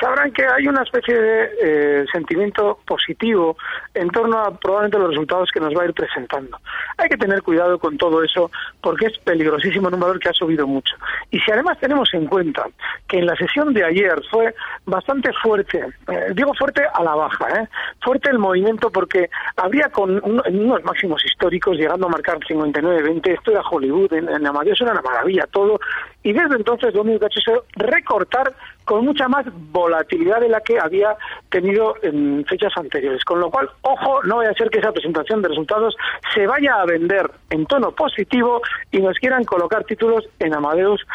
sabrán 0.00 0.32
que 0.32 0.44
hay 0.46 0.66
una 0.66 0.82
especie 0.82 1.18
de 1.18 1.50
eh, 1.62 2.04
sentimiento 2.12 2.78
positivo 2.86 3.56
en 3.94 4.10
torno 4.10 4.38
a 4.38 4.50
probablemente 4.58 4.98
los 4.98 5.10
resultados 5.10 5.50
que 5.50 5.60
nos 5.60 5.74
va 5.74 5.82
a 5.82 5.86
ir 5.86 5.94
presentando. 5.94 6.58
Hay 6.98 7.08
que 7.08 7.16
tener 7.16 7.42
cuidado 7.42 7.78
con 7.78 7.96
todo 7.96 8.22
eso 8.22 8.50
porque 8.82 9.06
es 9.06 9.18
peligrosísimo 9.18 9.88
en 9.88 9.94
un 9.94 10.00
valor 10.00 10.20
que 10.20 10.28
ha 10.28 10.32
subido 10.34 10.66
mucho. 10.66 10.94
Y 11.30 11.40
si 11.40 11.50
además 11.50 11.78
tenemos 11.78 12.12
en 12.12 12.26
cuenta 12.26 12.66
que 13.06 13.18
en 13.18 13.26
la 13.26 13.36
sesión 13.36 13.72
de 13.72 13.84
ayer 13.84 14.20
fue 14.30 14.54
bastante 14.84 15.32
fuerte, 15.42 15.84
eh, 16.08 16.32
digo 16.34 16.52
fuerte 16.54 16.82
a 16.92 17.02
la 17.02 17.14
baja, 17.14 17.62
¿eh? 17.62 17.68
fuerte 18.02 18.30
el 18.30 18.38
movimiento 18.38 18.90
porque 18.90 19.30
habría 19.56 19.88
con 19.88 20.20
unos 20.22 20.84
máximos 20.84 21.24
históricos 21.24 21.76
llegando 21.76 22.06
a 22.06 22.10
marcar 22.10 22.38
59-20, 22.40 23.28
esto 23.28 23.50
era 23.52 23.62
Hollywood, 23.62 24.12
en, 24.12 24.28
en 24.28 24.46
Amadeus 24.46 24.80
era 24.80 24.92
una 24.92 25.02
maravilla 25.02 25.46
todo, 25.50 25.77
y 26.22 26.32
desde 26.32 26.56
entonces 26.56 26.94
lo 26.94 27.02
único 27.02 27.20
que 27.20 27.24
ha 27.26 27.28
hecho 27.28 27.52
es 27.52 27.60
recortar 27.74 28.54
con 28.88 29.04
mucha 29.04 29.28
más 29.28 29.44
volatilidad 29.70 30.40
de 30.40 30.48
la 30.48 30.62
que 30.62 30.80
había 30.80 31.14
tenido 31.50 31.96
en 32.02 32.42
fechas 32.46 32.72
anteriores. 32.74 33.22
Con 33.22 33.38
lo 33.38 33.50
cual, 33.50 33.68
ojo, 33.82 34.22
no 34.22 34.38
vaya 34.38 34.50
a 34.50 34.54
ser 34.54 34.70
que 34.70 34.78
esa 34.78 34.92
presentación 34.92 35.42
de 35.42 35.48
resultados 35.48 35.94
se 36.34 36.46
vaya 36.46 36.76
a 36.80 36.86
vender 36.86 37.30
en 37.50 37.66
tono 37.66 37.90
positivo 37.92 38.62
y 38.90 39.00
nos 39.00 39.18
quieran 39.18 39.44
colocar 39.44 39.84
títulos 39.84 40.24
en 40.38 40.54
Amadeus, 40.54 41.06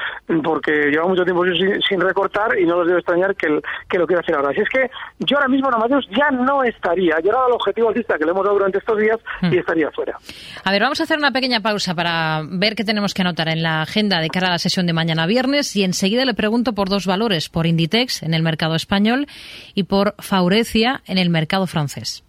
porque 0.43 0.91
lleva 0.91 1.07
mucho 1.07 1.23
tiempo 1.23 1.43
sin, 1.89 1.99
recortar 1.99 2.59
y 2.59 2.65
no 2.65 2.77
los 2.77 2.87
debe 2.87 2.99
extrañar 2.99 3.35
que, 3.35 3.59
que 3.89 3.97
lo 3.97 4.05
quiera 4.05 4.21
hacer 4.21 4.35
ahora. 4.35 4.51
Así 4.51 4.61
es 4.61 4.69
que 4.69 4.91
yo 5.17 5.37
ahora 5.37 5.49
mismo 5.49 5.69
en 5.69 5.73
Amadeus 5.73 6.07
ya 6.11 6.29
no 6.29 6.63
estaría, 6.63 7.15
ha 7.15 7.21
llegado 7.21 7.47
al 7.47 7.53
objetivo 7.53 7.89
alcista 7.89 8.19
que 8.19 8.25
le 8.25 8.31
hemos 8.31 8.43
dado 8.43 8.55
durante 8.55 8.77
estos 8.77 8.99
días 8.99 9.17
y 9.41 9.47
hmm. 9.47 9.53
estaría 9.53 9.89
fuera. 9.89 10.15
A 10.63 10.71
ver, 10.71 10.81
vamos 10.83 10.99
a 10.99 11.05
hacer 11.05 11.17
una 11.17 11.31
pequeña 11.31 11.61
pausa 11.61 11.95
para 11.95 12.43
ver 12.47 12.75
qué 12.75 12.83
tenemos 12.83 13.15
que 13.15 13.23
anotar 13.23 13.47
en 13.47 13.63
la 13.63 13.81
agenda 13.81 14.19
de 14.19 14.29
cara 14.29 14.49
a 14.49 14.51
la 14.51 14.59
sesión 14.59 14.85
de 14.85 14.93
mañana 14.93 15.25
viernes 15.25 15.75
y 15.75 15.83
enseguida 15.83 16.23
le 16.23 16.35
pregunto 16.35 16.73
por 16.73 16.89
dos 16.89 17.07
valores, 17.07 17.49
por 17.49 17.62
Inditex 17.65 18.23
en 18.23 18.33
el 18.33 18.43
mercado 18.43 18.75
español 18.75 19.27
y 19.73 19.83
por 19.83 20.15
Faurecia 20.19 21.01
en 21.05 21.17
el 21.17 21.29
mercado 21.29 21.67
francés. 21.67 22.23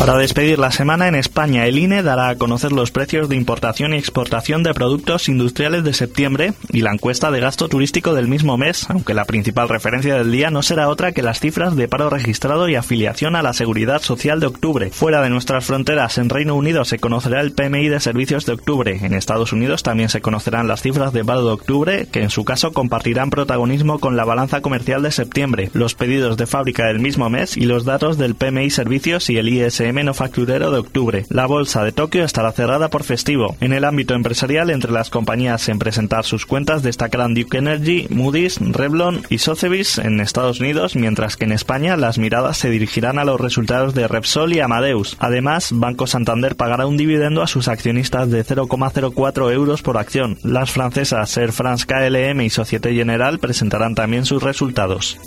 Para 0.00 0.16
despedir 0.16 0.58
la 0.58 0.70
semana 0.70 1.08
en 1.08 1.14
España, 1.14 1.66
el 1.66 1.78
INE 1.78 2.02
dará 2.02 2.30
a 2.30 2.36
conocer 2.36 2.72
los 2.72 2.90
precios 2.90 3.28
de 3.28 3.36
importación 3.36 3.92
y 3.92 3.98
exportación 3.98 4.62
de 4.62 4.72
productos 4.72 5.28
industriales 5.28 5.84
de 5.84 5.92
septiembre 5.92 6.54
y 6.72 6.80
la 6.80 6.90
encuesta 6.90 7.30
de 7.30 7.38
gasto 7.38 7.68
turístico 7.68 8.14
del 8.14 8.26
mismo 8.26 8.56
mes, 8.56 8.88
aunque 8.88 9.12
la 9.12 9.26
principal 9.26 9.68
referencia 9.68 10.14
del 10.14 10.32
día 10.32 10.50
no 10.50 10.62
será 10.62 10.88
otra 10.88 11.12
que 11.12 11.22
las 11.22 11.38
cifras 11.38 11.76
de 11.76 11.86
paro 11.86 12.08
registrado 12.08 12.66
y 12.70 12.76
afiliación 12.76 13.36
a 13.36 13.42
la 13.42 13.52
seguridad 13.52 14.00
social 14.00 14.40
de 14.40 14.46
octubre. 14.46 14.90
Fuera 14.90 15.20
de 15.20 15.28
nuestras 15.28 15.66
fronteras, 15.66 16.16
en 16.16 16.30
Reino 16.30 16.54
Unido 16.54 16.86
se 16.86 16.98
conocerá 16.98 17.42
el 17.42 17.52
PMI 17.52 17.88
de 17.88 18.00
servicios 18.00 18.46
de 18.46 18.54
octubre. 18.54 19.00
En 19.02 19.12
Estados 19.12 19.52
Unidos 19.52 19.82
también 19.82 20.08
se 20.08 20.22
conocerán 20.22 20.66
las 20.66 20.80
cifras 20.80 21.12
de 21.12 21.26
paro 21.26 21.44
de 21.44 21.52
octubre, 21.52 22.08
que 22.10 22.22
en 22.22 22.30
su 22.30 22.46
caso 22.46 22.72
compartirán 22.72 23.28
protagonismo 23.28 23.98
con 23.98 24.16
la 24.16 24.24
balanza 24.24 24.62
comercial 24.62 25.02
de 25.02 25.12
septiembre, 25.12 25.68
los 25.74 25.94
pedidos 25.94 26.38
de 26.38 26.46
fábrica 26.46 26.86
del 26.86 27.00
mismo 27.00 27.28
mes 27.28 27.58
y 27.58 27.66
los 27.66 27.84
datos 27.84 28.16
del 28.16 28.34
PMI 28.34 28.70
servicios 28.70 29.28
y 29.28 29.36
el 29.36 29.50
ISM 29.50 29.89
menos 29.92 30.16
facturero 30.16 30.70
de 30.70 30.78
octubre. 30.78 31.26
La 31.28 31.46
bolsa 31.46 31.84
de 31.84 31.92
Tokio 31.92 32.24
estará 32.24 32.52
cerrada 32.52 32.88
por 32.88 33.04
festivo. 33.04 33.56
En 33.60 33.72
el 33.72 33.84
ámbito 33.84 34.14
empresarial, 34.14 34.70
entre 34.70 34.92
las 34.92 35.10
compañías 35.10 35.68
en 35.68 35.78
presentar 35.78 36.24
sus 36.24 36.46
cuentas 36.46 36.82
destacarán 36.82 37.34
Duke 37.34 37.58
Energy, 37.58 38.06
Moody's, 38.10 38.58
Revlon 38.60 39.22
y 39.28 39.38
Sotheby's 39.38 39.98
en 39.98 40.20
Estados 40.20 40.60
Unidos, 40.60 40.96
mientras 40.96 41.36
que 41.36 41.44
en 41.44 41.52
España 41.52 41.96
las 41.96 42.18
miradas 42.18 42.58
se 42.58 42.70
dirigirán 42.70 43.18
a 43.18 43.24
los 43.24 43.40
resultados 43.40 43.94
de 43.94 44.08
Repsol 44.08 44.52
y 44.52 44.60
Amadeus. 44.60 45.16
Además, 45.18 45.70
Banco 45.72 46.06
Santander 46.06 46.56
pagará 46.56 46.86
un 46.86 46.96
dividendo 46.96 47.42
a 47.42 47.46
sus 47.46 47.68
accionistas 47.68 48.30
de 48.30 48.44
0,04 48.44 49.52
euros 49.52 49.82
por 49.82 49.98
acción. 49.98 50.38
Las 50.42 50.70
francesas 50.70 51.36
Air 51.36 51.52
France 51.52 51.86
KLM 51.86 52.40
y 52.42 52.50
Societe 52.50 52.94
General 52.94 53.38
presentarán 53.38 53.94
también 53.94 54.24
sus 54.24 54.42
resultados. 54.42 55.18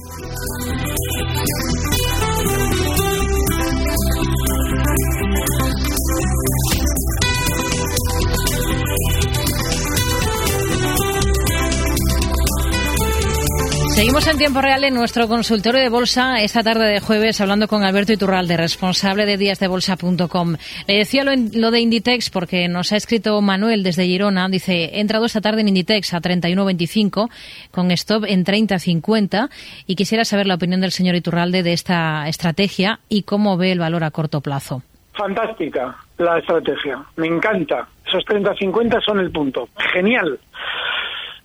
Seguimos 14.04 14.28
en 14.28 14.38
tiempo 14.38 14.60
real 14.60 14.84
en 14.84 14.96
nuestro 14.96 15.30
consultorio 15.30 15.80
de 15.80 15.88
bolsa 15.88 16.42
esta 16.42 16.62
tarde 16.62 16.92
de 16.92 17.00
jueves 17.00 17.40
hablando 17.40 17.70
con 17.70 17.86
Alberto 17.86 18.12
Iturralde, 18.12 18.58
responsable 18.58 19.26
de 19.26 19.38
díasdebolsa.com. 19.38 20.58
Le 20.90 20.98
decía 20.98 21.24
lo, 21.24 21.72
de 21.72 21.80
Inditex 21.80 22.30
porque 22.30 22.68
nos 22.68 22.92
ha 22.92 22.98
escrito 22.98 23.40
Manuel 23.40 23.82
desde 23.82 24.04
Girona. 24.04 24.50
Dice, 24.50 24.74
he 24.94 25.00
entrado 25.00 25.24
esta 25.24 25.40
tarde 25.40 25.62
en 25.62 25.70
Inditex 25.70 26.14
a 26.14 26.20
31.25 26.20 27.30
con 27.72 27.92
stop 27.92 28.26
en 28.28 28.44
30.50 28.44 29.50
y 29.88 29.96
quisiera 29.96 30.26
saber 30.26 30.48
la 30.48 30.56
opinión 30.56 30.82
del 30.82 30.92
señor 30.92 31.16
Iturralde 31.16 31.64
de 31.64 31.72
esta 31.72 32.28
estrategia 32.28 33.00
y 33.08 33.24
cómo 33.24 33.56
ve 33.56 33.72
el 33.72 33.80
valor 33.80 34.04
a 34.04 34.12
corto 34.12 34.42
plazo. 34.42 34.82
Fantástica 35.14 35.96
la 36.18 36.40
estrategia, 36.40 37.02
me 37.16 37.28
encanta. 37.28 37.88
Esos 38.06 38.26
30.50 38.26 39.02
son 39.02 39.22
el 39.22 39.32
punto. 39.32 39.70
Genial. 39.94 40.38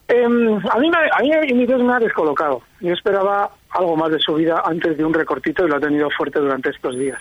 Eh, 0.08 0.24
a 0.24 0.78
mí, 0.78 0.90
me, 0.90 0.96
a 0.96 1.18
mí 1.20 1.66
me 1.66 1.92
ha 1.92 1.98
descolocado. 1.98 2.62
Yo 2.80 2.94
esperaba 2.94 3.50
algo 3.70 3.96
más 3.96 4.10
de 4.10 4.18
su 4.18 4.34
vida 4.34 4.62
antes 4.64 4.96
de 4.96 5.04
un 5.04 5.12
recortito 5.12 5.64
y 5.64 5.68
lo 5.68 5.76
ha 5.76 5.80
tenido 5.80 6.08
fuerte 6.10 6.38
durante 6.38 6.70
estos 6.70 6.96
días. 6.96 7.20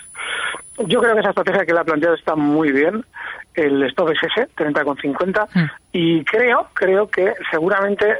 Yo 0.86 1.00
creo 1.00 1.14
que 1.14 1.20
esa 1.20 1.30
estrategia 1.30 1.66
que 1.66 1.74
le 1.74 1.80
ha 1.80 1.84
planteado 1.84 2.14
está 2.14 2.34
muy 2.34 2.72
bien. 2.72 3.04
El 3.54 3.82
stop 3.84 4.10
es 4.10 4.18
ese, 4.22 4.48
30,50. 4.56 5.48
Mm. 5.54 5.70
Y 5.92 6.24
creo, 6.24 6.68
creo 6.72 7.08
que 7.08 7.34
seguramente 7.50 8.14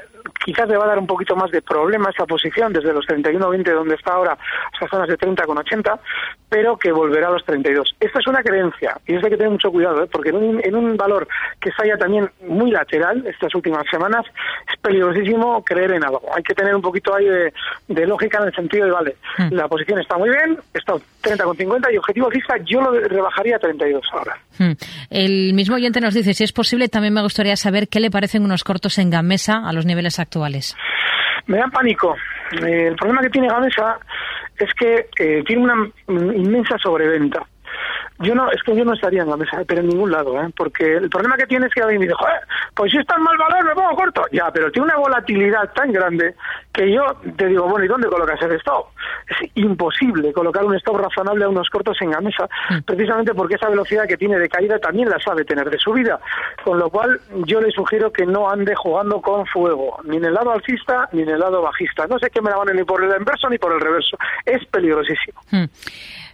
quizás 0.45 0.69
le 0.69 0.77
va 0.77 0.85
a 0.85 0.89
dar 0.89 0.99
un 0.99 1.07
poquito 1.07 1.37
más 1.37 1.51
de 1.51 1.63
problema 1.63 2.11
esa 2.11 2.27
posición 2.27 2.73
desde 2.73 2.93
los 2.93 3.07
31,20 3.07 3.73
donde 3.73 3.95
está 3.95 4.13
ahora 4.13 4.39
hasta 4.73 4.89
zonas 4.89 5.09
de 5.09 5.19
30,80, 5.19 5.99
pero 6.49 6.77
que 6.77 6.93
volverá 6.93 7.29
a 7.29 7.33
los 7.33 7.45
32. 7.45 7.97
Esta 8.01 8.19
es 8.19 8.27
una 8.27 8.43
creencia 8.43 8.99
y 9.07 9.15
es 9.15 9.23
de 9.23 9.31
que 9.31 9.37
tener 9.37 9.51
mucho 9.51 9.71
cuidado, 9.71 10.03
¿eh? 10.03 10.09
porque 10.11 10.31
en 10.31 10.37
un, 10.37 10.61
en 10.65 10.75
un 10.75 10.97
valor 10.97 11.29
que 11.61 11.71
ya 11.87 11.97
también 11.97 12.31
muy 12.47 12.71
lateral 12.71 13.27
estas 13.27 13.55
últimas 13.55 13.85
semanas 13.91 14.25
es 14.69 14.81
peligrosísimo 14.81 15.63
creer 15.65 15.93
en 15.93 16.05
algo. 16.05 16.23
Hay 16.35 16.43
que 16.43 16.55
tener 16.55 16.75
un 16.75 16.83
poquito 16.83 17.15
ahí 17.15 17.27
de, 17.27 18.07
lógica 18.07 18.39
en 18.39 18.49
el 18.49 18.55
sentido 18.55 18.87
de, 18.87 18.91
vale, 18.91 19.17
hmm. 19.39 19.53
la 19.53 19.69
posición 19.69 20.01
está 20.01 20.17
muy 20.17 20.31
bien, 20.31 20.59
está 20.73 20.95
30,50 21.23 21.93
y 21.93 21.97
objetivo 21.99 22.31
fija 22.31 22.57
yo 22.65 22.81
lo 22.81 22.93
rebajaría 22.93 23.57
a 23.57 23.59
32 23.59 24.03
ahora. 24.13 24.39
Hmm. 24.59 24.73
El 25.11 25.55
mismo 25.55 25.77
oyente 25.77 26.01
nos 26.01 26.15
dice, 26.15 26.35
si 26.35 26.45
es 26.45 26.53
posible, 26.53 26.89
también 26.89 27.15
me 27.15 27.23
gustaría 27.23 27.57
saber 27.57 27.89
qué 27.89 28.01
le 28.01 28.11
parecen 28.11 28.43
unos 28.43 28.65
cortos 28.65 28.99
en 28.99 29.11
Gamesa 29.11 29.63
a 29.67 29.73
los 29.73 29.87
niveles 29.87 30.19
actuales. 30.19 30.28
Me 31.47 31.59
da 31.59 31.69
pánico. 31.69 32.17
Eh, 32.63 32.89
el 32.89 32.97
problema 32.97 33.23
que 33.23 33.31
tiene 33.31 33.49
Gamesa 33.49 33.99
es 34.57 34.73
que 34.75 35.09
eh, 35.19 35.43
tiene 35.47 35.63
una 35.63 35.91
inmensa 36.35 36.77
sobreventa. 36.79 37.47
Yo 38.21 38.35
no, 38.35 38.51
es 38.51 38.63
que 38.63 38.75
yo 38.75 38.85
no 38.85 38.95
estaría 38.95 39.23
en 39.23 39.31
la 39.31 39.37
mesa, 39.37 39.63
pero 39.67 39.81
en 39.81 39.89
ningún 39.89 40.11
lado, 40.11 40.41
¿eh? 40.41 40.51
porque 40.57 40.97
el 40.97 41.09
problema 41.09 41.37
que 41.37 41.47
tiene 41.47 41.67
es 41.67 41.75
que 41.75 41.83
alguien 41.83 42.01
me 42.01 42.07
dice, 42.07 42.17
Joder, 42.19 42.41
pues 42.75 42.91
si 42.91 42.99
es 42.99 43.07
tan 43.07 43.23
mal 43.23 43.37
valor, 43.37 43.65
me 43.65 43.75
pongo 43.75 43.95
corto. 43.95 44.23
Ya, 44.33 44.51
pero 44.53 44.73
tiene 44.73 44.87
una 44.87 44.97
volatilidad 44.97 45.73
tan 45.73 45.93
grande 45.93 46.35
que 46.73 46.93
yo 46.93 47.05
te 47.37 47.47
digo, 47.47 47.69
bueno, 47.69 47.85
¿y 47.85 47.89
dónde 47.89 48.09
colocas 48.09 48.41
el 48.43 48.53
stop? 48.53 48.87
Es 49.29 49.51
imposible 49.55 50.33
colocar 50.33 50.65
un 50.65 50.75
stop 50.77 50.99
razonable 50.99 51.45
a 51.45 51.49
unos 51.49 51.69
cortos 51.71 51.97
en 52.01 52.11
la 52.11 52.21
mesa, 52.21 52.49
mm. 52.71 52.83
precisamente 52.83 53.35
porque 53.35 53.55
esa 53.55 53.69
velocidad 53.69 54.07
que 54.07 54.17
tiene 54.17 54.39
de 54.39 54.49
caída 54.49 54.79
también 54.79 55.09
la 55.09 55.21
sabe 55.21 55.45
tener 55.45 55.71
de 55.71 55.79
subida. 55.79 56.21
Con 56.65 56.79
lo 56.79 56.91
cual, 56.91 57.21
yo 57.47 57.61
le 57.61 57.71
sugiero 57.71 58.13
que 58.13 58.27
no 58.27 58.51
ande 58.51 58.75
jugando 58.75 59.21
con 59.21 59.47
fuego, 59.47 59.99
ni 60.05 60.17
en 60.17 60.25
el 60.25 60.35
lado 60.35 60.53
alcista 60.53 61.09
ni 61.13 61.23
en 61.23 61.29
el 61.29 61.39
lado 61.39 61.63
bajista. 61.63 62.07
No 62.07 62.19
sé 62.19 62.31
qué 62.31 62.43
me 62.43 62.51
la 62.51 62.57
van 62.57 62.75
ni 62.75 62.85
por 62.85 63.03
el 63.03 63.11
inverso 63.17 63.49
ni 63.49 63.59
por 63.59 63.73
el 63.73 63.81
reverso. 63.81 64.17
Es 64.45 64.65
peligrosísimo. 64.67 65.41
Mm. 65.51 65.65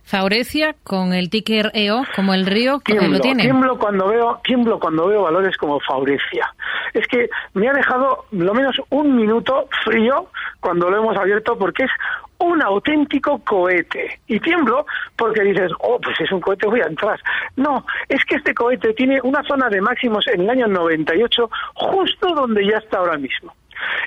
Faurecia 0.05 0.75
con 0.85 1.15
el 1.15 1.31
ticker 1.31 1.71
EO 1.73 2.03
como 2.15 2.35
el 2.35 2.45
río 2.45 2.81
que 2.81 2.95
lo 2.95 3.21
tiene. 3.21 3.43
Tiemblo 3.43 3.79
cuando 3.79 4.09
veo, 4.09 4.41
tiemblo 4.45 4.79
cuando 4.79 5.09
veo 5.09 5.23
valores 5.23 5.57
como 5.57 5.81
Faurecia. 5.81 6.55
Es 6.93 7.07
que 7.09 7.29
me 7.55 7.69
ha 7.69 7.73
dejado 7.73 8.27
lo 8.31 8.53
menos 8.53 8.77
un 8.91 9.17
minuto 9.17 9.67
frío 9.85 10.29
cuando 10.61 10.91
lo 10.91 10.99
hemos 10.99 11.17
abierto 11.17 11.59
porque 11.59 11.85
es 11.85 11.91
un 12.39 12.63
auténtico 12.63 13.39
cohete. 13.45 14.21
Y 14.27 14.39
tiemblo 14.41 14.87
porque 15.17 15.43
dices, 15.43 15.73
oh, 15.81 15.99
pues 16.01 16.21
es 16.21 16.31
un 16.31 16.41
cohete, 16.41 16.67
voy 16.67 16.81
a 16.81 16.87
entrar. 16.87 17.19
No, 17.57 17.87
es 18.09 18.23
que 18.27 18.37
este 18.37 18.55
cohete 18.55 18.93
tiene 18.93 19.21
una 19.23 19.43
zona 19.45 19.69
de 19.71 19.81
máximos 19.81 20.27
en 20.29 20.43
el 20.43 20.51
año 20.51 20.67
98 20.67 21.51
justo 21.75 22.35
donde 22.35 22.67
ya 22.67 22.77
está 22.77 22.99
ahora 22.99 23.17
mismo. 23.17 23.55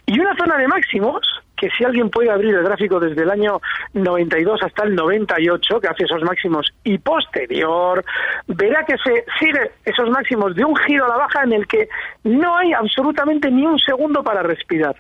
Y 0.06 0.20
una 0.20 0.36
zona 0.36 0.58
de 0.58 0.68
máximos 0.68 1.26
que 1.58 1.70
si 1.72 1.84
alguien 1.84 2.10
puede 2.10 2.30
abrir 2.30 2.54
el 2.54 2.64
gráfico 2.64 3.00
desde 3.00 3.24
el 3.24 3.32
año 3.32 3.60
92 3.94 4.62
hasta 4.62 4.84
el 4.84 4.96
98, 4.96 5.82
que 5.82 5.88
hace 5.88 6.04
esos 6.04 6.22
máximos, 6.22 6.72
y 6.84 6.98
posterior, 7.00 8.06
verá 8.48 8.86
que 8.86 8.96
se 8.98 9.26
sigue 9.40 9.72
esos 9.84 10.10
máximos 10.10 10.56
de 10.56 10.64
un 10.64 10.76
giro 10.76 11.06
a 11.06 11.10
la 11.10 11.18
baja 11.18 11.44
en 11.44 11.54
el 11.54 11.68
que 11.68 11.90
no 12.24 12.56
hay 12.56 12.74
absolutamente 12.74 13.50
ni 13.50 13.66
un 13.66 13.80
segundo 13.80 14.24
para 14.24 14.44
respirar. 14.44 14.96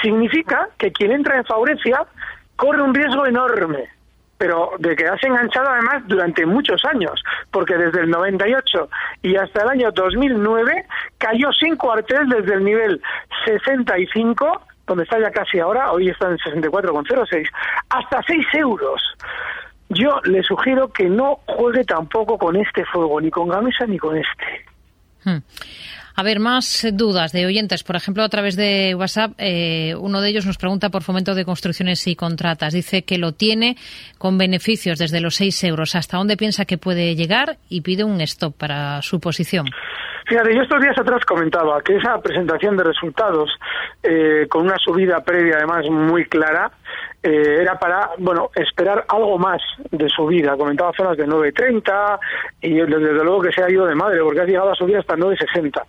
Significa 0.00 0.68
que 0.78 0.90
quien 0.90 1.12
entra 1.12 1.36
en 1.36 1.44
Faurecia 1.44 2.04
corre 2.56 2.82
un 2.82 2.94
riesgo 2.94 3.26
enorme 3.26 3.88
pero 4.42 4.72
de 4.80 4.96
quedarse 4.96 5.28
enganchado 5.28 5.68
además 5.68 6.02
durante 6.08 6.44
muchos 6.44 6.84
años, 6.84 7.22
porque 7.52 7.76
desde 7.76 8.00
el 8.00 8.10
98 8.10 8.88
y 9.22 9.36
hasta 9.36 9.62
el 9.62 9.68
año 9.68 9.92
2009 9.92 10.84
cayó 11.16 11.52
sin 11.52 11.76
cuartel 11.76 12.28
desde 12.28 12.54
el 12.54 12.64
nivel 12.64 13.00
65 13.44 14.62
donde 14.92 15.04
está 15.04 15.18
ya 15.18 15.30
casi 15.30 15.58
ahora, 15.58 15.90
hoy 15.90 16.10
está 16.10 16.28
en 16.28 16.36
64,06, 16.36 17.48
hasta 17.88 18.22
6 18.22 18.46
euros. 18.54 19.02
Yo 19.88 20.20
le 20.24 20.42
sugiero 20.42 20.92
que 20.92 21.08
no 21.08 21.40
juegue 21.46 21.84
tampoco 21.84 22.38
con 22.38 22.56
este 22.56 22.84
fuego, 22.84 23.20
ni 23.20 23.30
con 23.30 23.48
Gamesa 23.48 23.86
ni 23.86 23.98
con 23.98 24.16
este. 24.16 24.66
Hmm. 25.24 25.38
A 26.14 26.22
ver, 26.22 26.40
más 26.40 26.86
dudas 26.92 27.32
de 27.32 27.46
oyentes. 27.46 27.84
Por 27.84 27.96
ejemplo, 27.96 28.22
a 28.22 28.28
través 28.28 28.56
de 28.56 28.94
WhatsApp, 28.94 29.32
eh, 29.38 29.94
uno 29.98 30.20
de 30.20 30.28
ellos 30.28 30.46
nos 30.46 30.58
pregunta 30.58 30.90
por 30.90 31.02
fomento 31.02 31.34
de 31.34 31.44
construcciones 31.44 32.06
y 32.06 32.16
contratas. 32.16 32.72
Dice 32.74 33.02
que 33.04 33.18
lo 33.18 33.32
tiene 33.32 33.76
con 34.18 34.38
beneficios 34.38 34.98
desde 34.98 35.20
los 35.20 35.36
6 35.36 35.64
euros. 35.64 35.94
¿Hasta 35.94 36.18
dónde 36.18 36.36
piensa 36.36 36.64
que 36.64 36.78
puede 36.78 37.14
llegar? 37.14 37.56
Y 37.68 37.80
pide 37.80 38.04
un 38.04 38.20
stop 38.20 38.56
para 38.56 39.00
su 39.02 39.20
posición. 39.20 39.66
Fíjate, 40.26 40.54
yo 40.54 40.62
estos 40.62 40.80
días 40.80 40.96
atrás 40.98 41.24
comentaba 41.24 41.80
que 41.82 41.96
esa 41.96 42.18
presentación 42.18 42.76
de 42.76 42.84
resultados, 42.84 43.50
eh, 44.02 44.46
con 44.48 44.62
una 44.62 44.76
subida 44.78 45.20
previa 45.24 45.56
además 45.56 45.84
muy 45.90 46.26
clara, 46.26 46.70
eh, 47.22 47.58
era 47.60 47.78
para, 47.78 48.10
bueno, 48.18 48.50
esperar 48.54 49.04
algo 49.08 49.38
más 49.38 49.62
de 49.90 50.08
subida. 50.08 50.56
Comentaba 50.56 50.92
zonas 50.96 51.16
de 51.16 51.26
9.30 51.26 52.18
y 52.62 52.74
desde 52.74 53.24
luego 53.24 53.42
que 53.42 53.52
se 53.52 53.62
ha 53.62 53.70
ido 53.70 53.86
de 53.86 53.94
madre 53.94 54.20
porque 54.22 54.40
ha 54.40 54.44
llegado 54.44 54.70
a 54.70 54.74
subir 54.74 54.96
hasta 54.96 55.14
9.60 55.16 55.82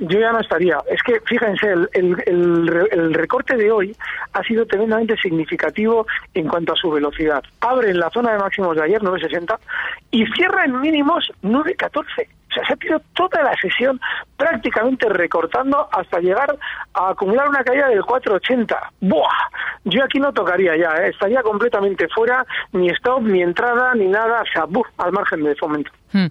yo 0.00 0.20
ya 0.20 0.32
no 0.32 0.40
estaría. 0.40 0.78
Es 0.90 1.02
que, 1.02 1.20
fíjense, 1.20 1.70
el, 1.70 1.88
el, 1.92 2.88
el, 2.90 3.14
recorte 3.14 3.56
de 3.56 3.70
hoy 3.70 3.96
ha 4.32 4.42
sido 4.42 4.66
tremendamente 4.66 5.16
significativo 5.16 6.06
en 6.34 6.48
cuanto 6.48 6.72
a 6.72 6.76
su 6.76 6.90
velocidad. 6.90 7.42
Abre 7.60 7.90
en 7.90 7.98
la 7.98 8.10
zona 8.10 8.32
de 8.32 8.38
máximos 8.38 8.76
de 8.76 8.82
ayer, 8.82 9.00
9.60, 9.00 9.58
y 10.10 10.26
cierra 10.26 10.64
en 10.64 10.80
mínimos 10.80 11.32
9.14 11.42 12.26
se 12.64 12.72
ha 12.72 12.76
tirado 12.76 13.02
toda 13.14 13.42
la 13.42 13.54
sesión 13.60 14.00
prácticamente 14.36 15.08
recortando 15.08 15.88
hasta 15.92 16.20
llegar 16.20 16.56
a 16.94 17.10
acumular 17.10 17.48
una 17.48 17.64
caída 17.64 17.88
del 17.88 18.02
4,80. 18.02 18.76
¡Buah! 19.00 19.28
Yo 19.84 20.04
aquí 20.04 20.18
no 20.18 20.32
tocaría 20.32 20.76
ya, 20.76 20.90
¿eh? 21.02 21.10
estaría 21.10 21.42
completamente 21.42 22.08
fuera, 22.08 22.44
ni 22.72 22.88
stop, 22.90 23.22
ni 23.22 23.42
entrada, 23.42 23.94
ni 23.94 24.06
nada, 24.06 24.42
o 24.42 24.46
sea, 24.52 24.64
al 24.98 25.12
margen 25.12 25.44
de 25.44 25.54
fomento. 25.54 25.90
Hmm. 26.12 26.26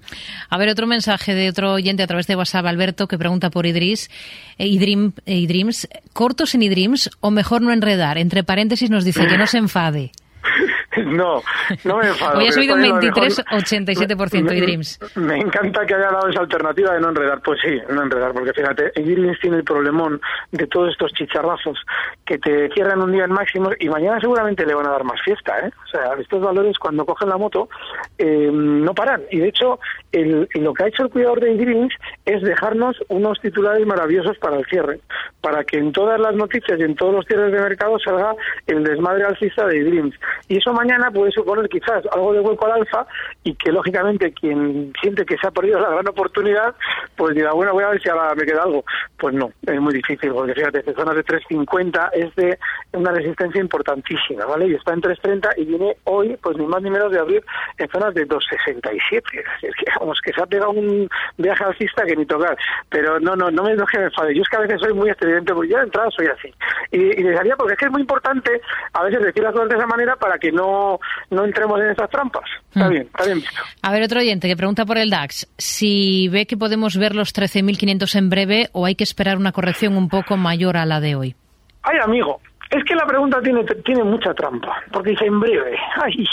A 0.49 0.57
ver, 0.57 0.69
otro 0.69 0.87
mensaje 0.87 1.33
de 1.33 1.49
otro 1.49 1.73
oyente 1.73 2.03
a 2.03 2.07
través 2.07 2.27
de 2.27 2.35
WhatsApp, 2.35 2.65
Alberto, 2.65 3.07
que 3.07 3.17
pregunta 3.17 3.49
por 3.49 3.65
Idris, 3.65 4.09
eh, 4.57 4.67
Idrim, 4.67 5.13
eh, 5.25 5.35
Idrims, 5.35 5.87
¿cortos 6.13 6.55
en 6.55 6.63
Idrims 6.63 7.09
o 7.21 7.31
mejor 7.31 7.61
no 7.61 7.71
enredar? 7.71 8.17
Entre 8.17 8.43
paréntesis 8.43 8.89
nos 8.89 9.05
dice 9.05 9.25
que 9.27 9.37
no 9.37 9.47
se 9.47 9.57
enfade. 9.57 10.11
No, 11.05 11.41
no 11.83 11.97
me 11.97 12.07
enfado. 12.07 12.39
Hoy 12.39 12.47
ha 12.47 12.51
subido 12.51 12.75
un 12.75 12.81
23,87% 12.81 14.45
Dreams. 14.45 14.99
Me 15.15 15.37
encanta 15.37 15.85
que 15.85 15.93
haya 15.93 16.11
dado 16.11 16.29
esa 16.29 16.41
alternativa 16.41 16.93
de 16.93 17.01
no 17.01 17.09
enredar. 17.09 17.41
Pues 17.41 17.59
sí, 17.61 17.77
no 17.89 18.03
enredar, 18.03 18.33
porque 18.33 18.53
fíjate, 18.53 18.91
Dreams 18.95 19.39
tiene 19.39 19.57
el 19.57 19.63
problemón 19.63 20.19
de 20.51 20.67
todos 20.67 20.91
estos 20.91 21.11
chicharrazos 21.13 21.77
que 22.25 22.37
te 22.37 22.69
cierran 22.69 23.01
un 23.01 23.11
día 23.11 23.25
en 23.25 23.31
máximo 23.31 23.69
y 23.79 23.89
mañana 23.89 24.19
seguramente 24.19 24.65
le 24.65 24.73
van 24.73 24.87
a 24.87 24.91
dar 24.91 25.03
más 25.03 25.21
fiesta. 25.23 25.59
¿eh? 25.59 25.71
O 25.85 25.87
sea, 25.87 26.13
estos 26.19 26.41
valores 26.41 26.77
cuando 26.79 27.05
cogen 27.05 27.29
la 27.29 27.37
moto 27.37 27.69
eh, 28.17 28.49
no 28.51 28.93
paran. 28.93 29.21
Y 29.31 29.39
de 29.39 29.49
hecho, 29.49 29.79
el, 30.11 30.47
lo 30.55 30.73
que 30.73 30.83
ha 30.83 30.87
hecho 30.87 31.03
el 31.03 31.09
cuidador 31.09 31.39
de 31.41 31.55
Dreams 31.55 31.93
es 32.25 32.41
dejarnos 32.41 32.97
unos 33.09 33.39
titulares 33.41 33.85
maravillosos 33.85 34.37
para 34.37 34.57
el 34.57 34.65
cierre, 34.65 34.99
para 35.41 35.63
que 35.63 35.77
en 35.77 35.91
todas 35.91 36.19
las 36.19 36.35
noticias 36.35 36.79
y 36.79 36.83
en 36.83 36.95
todos 36.95 37.13
los 37.13 37.25
cierres 37.25 37.51
de 37.51 37.59
mercado 37.59 37.97
salga 37.99 38.33
el 38.67 38.83
desmadre 38.83 39.25
alcista 39.25 39.67
de 39.67 39.83
Dreams. 39.83 40.15
Y 40.47 40.57
eso 40.57 40.73
mañana 40.73 40.84
puede 41.13 41.31
suponer 41.31 41.67
quizás 41.69 42.03
algo 42.11 42.33
de 42.33 42.39
hueco 42.39 42.65
al 42.65 42.81
alfa 42.81 43.05
y 43.43 43.53
que 43.55 43.71
lógicamente 43.71 44.31
quien 44.33 44.93
siente 45.01 45.25
que 45.25 45.37
se 45.37 45.47
ha 45.47 45.51
perdido 45.51 45.79
la 45.79 45.89
gran 45.89 46.07
oportunidad, 46.07 46.75
pues 47.15 47.35
diga, 47.35 47.51
bueno, 47.53 47.73
voy 47.73 47.83
a 47.83 47.89
ver 47.89 48.01
si 48.01 48.09
ahora 48.09 48.33
me 48.35 48.45
queda 48.45 48.63
algo. 48.63 48.83
Pues 49.17 49.33
no, 49.33 49.51
es 49.65 49.79
muy 49.79 49.93
difícil, 49.93 50.31
porque 50.31 50.53
fíjate, 50.53 50.81
de 50.81 50.93
zonas 50.93 51.15
de 51.15 51.25
3.50 51.25 52.09
es 52.13 52.35
de 52.35 52.57
una 52.93 53.11
resistencia 53.11 53.61
importantísima, 53.61 54.45
¿vale? 54.45 54.67
Y 54.67 54.75
está 54.75 54.93
en 54.93 55.01
3.30 55.01 55.53
y 55.57 55.65
viene 55.65 55.97
hoy, 56.05 56.37
pues 56.41 56.57
ni 56.57 56.65
más 56.65 56.81
ni 56.81 56.89
menos 56.89 57.11
de 57.11 57.19
abrir 57.19 57.43
en 57.77 57.89
zonas 57.89 58.13
de 58.13 58.27
2.67. 58.27 59.21
Es 59.61 59.75
que, 59.75 59.85
vamos, 59.99 60.19
que 60.21 60.33
se 60.33 60.41
ha 60.41 60.45
pegado 60.45 60.71
un 60.71 61.09
viaje 61.37 61.63
alcista 61.63 62.05
que 62.05 62.15
ni 62.15 62.25
tocar. 62.25 62.57
Pero 62.89 63.19
no, 63.19 63.35
no, 63.35 63.49
no 63.51 63.63
me, 63.63 63.75
no 63.75 63.85
que 63.85 63.99
me 63.99 64.05
enfade. 64.05 64.35
Yo 64.35 64.41
es 64.41 64.49
que 64.49 64.57
a 64.57 64.61
veces 64.61 64.79
soy 64.81 64.93
muy 64.93 65.09
estridente, 65.09 65.53
porque 65.53 65.69
yo 65.69 65.77
de 65.77 65.83
entrada 65.83 66.09
soy 66.11 66.27
así. 66.27 66.53
Y, 66.91 66.97
y 66.97 67.23
les 67.23 67.39
porque 67.57 67.73
es 67.73 67.79
que 67.79 67.85
es 67.85 67.91
muy 67.91 68.01
importante 68.01 68.61
a 68.93 69.03
veces 69.03 69.21
decir 69.21 69.43
las 69.43 69.53
cosas 69.53 69.69
de 69.69 69.75
esa 69.75 69.87
manera 69.87 70.15
para 70.15 70.37
que 70.37 70.51
no 70.51 70.99
no, 71.29 71.45
entremos 71.45 71.79
en 71.79 71.89
esas 71.91 72.09
trampas. 72.09 72.43
Está 72.69 72.87
mm. 72.87 72.89
bien, 72.89 73.03
está 73.03 73.25
bien 73.25 73.37
visto. 73.37 73.61
A 73.81 73.91
ver, 73.91 74.03
otro 74.03 74.19
oyente 74.19 74.47
que 74.47 74.55
pregunta 74.55 74.85
por 74.85 74.97
el 74.97 75.09
DAX. 75.09 75.47
Si 75.57 76.27
ve 76.29 76.45
que 76.45 76.57
podemos 76.57 76.97
ver 76.97 77.15
los 77.15 77.33
13.500 77.33 78.15
en 78.15 78.29
breve 78.29 78.69
o 78.73 78.85
hay 78.85 78.95
que 78.95 79.03
esperar 79.03 79.37
una 79.37 79.51
corrección 79.51 79.97
un 79.97 80.09
poco 80.09 80.37
mayor 80.37 80.77
a 80.77 80.85
la 80.85 80.99
de 80.99 81.15
hoy. 81.15 81.35
Ay, 81.83 81.97
amigo, 82.03 82.41
es 82.69 82.83
que 82.83 82.95
la 82.95 83.05
pregunta 83.05 83.39
tiene, 83.41 83.63
tiene 83.83 84.03
mucha 84.03 84.33
trampa, 84.33 84.83
porque 84.91 85.11
dice 85.11 85.25
en 85.25 85.39
breve. 85.39 85.77
Ay, 86.01 86.25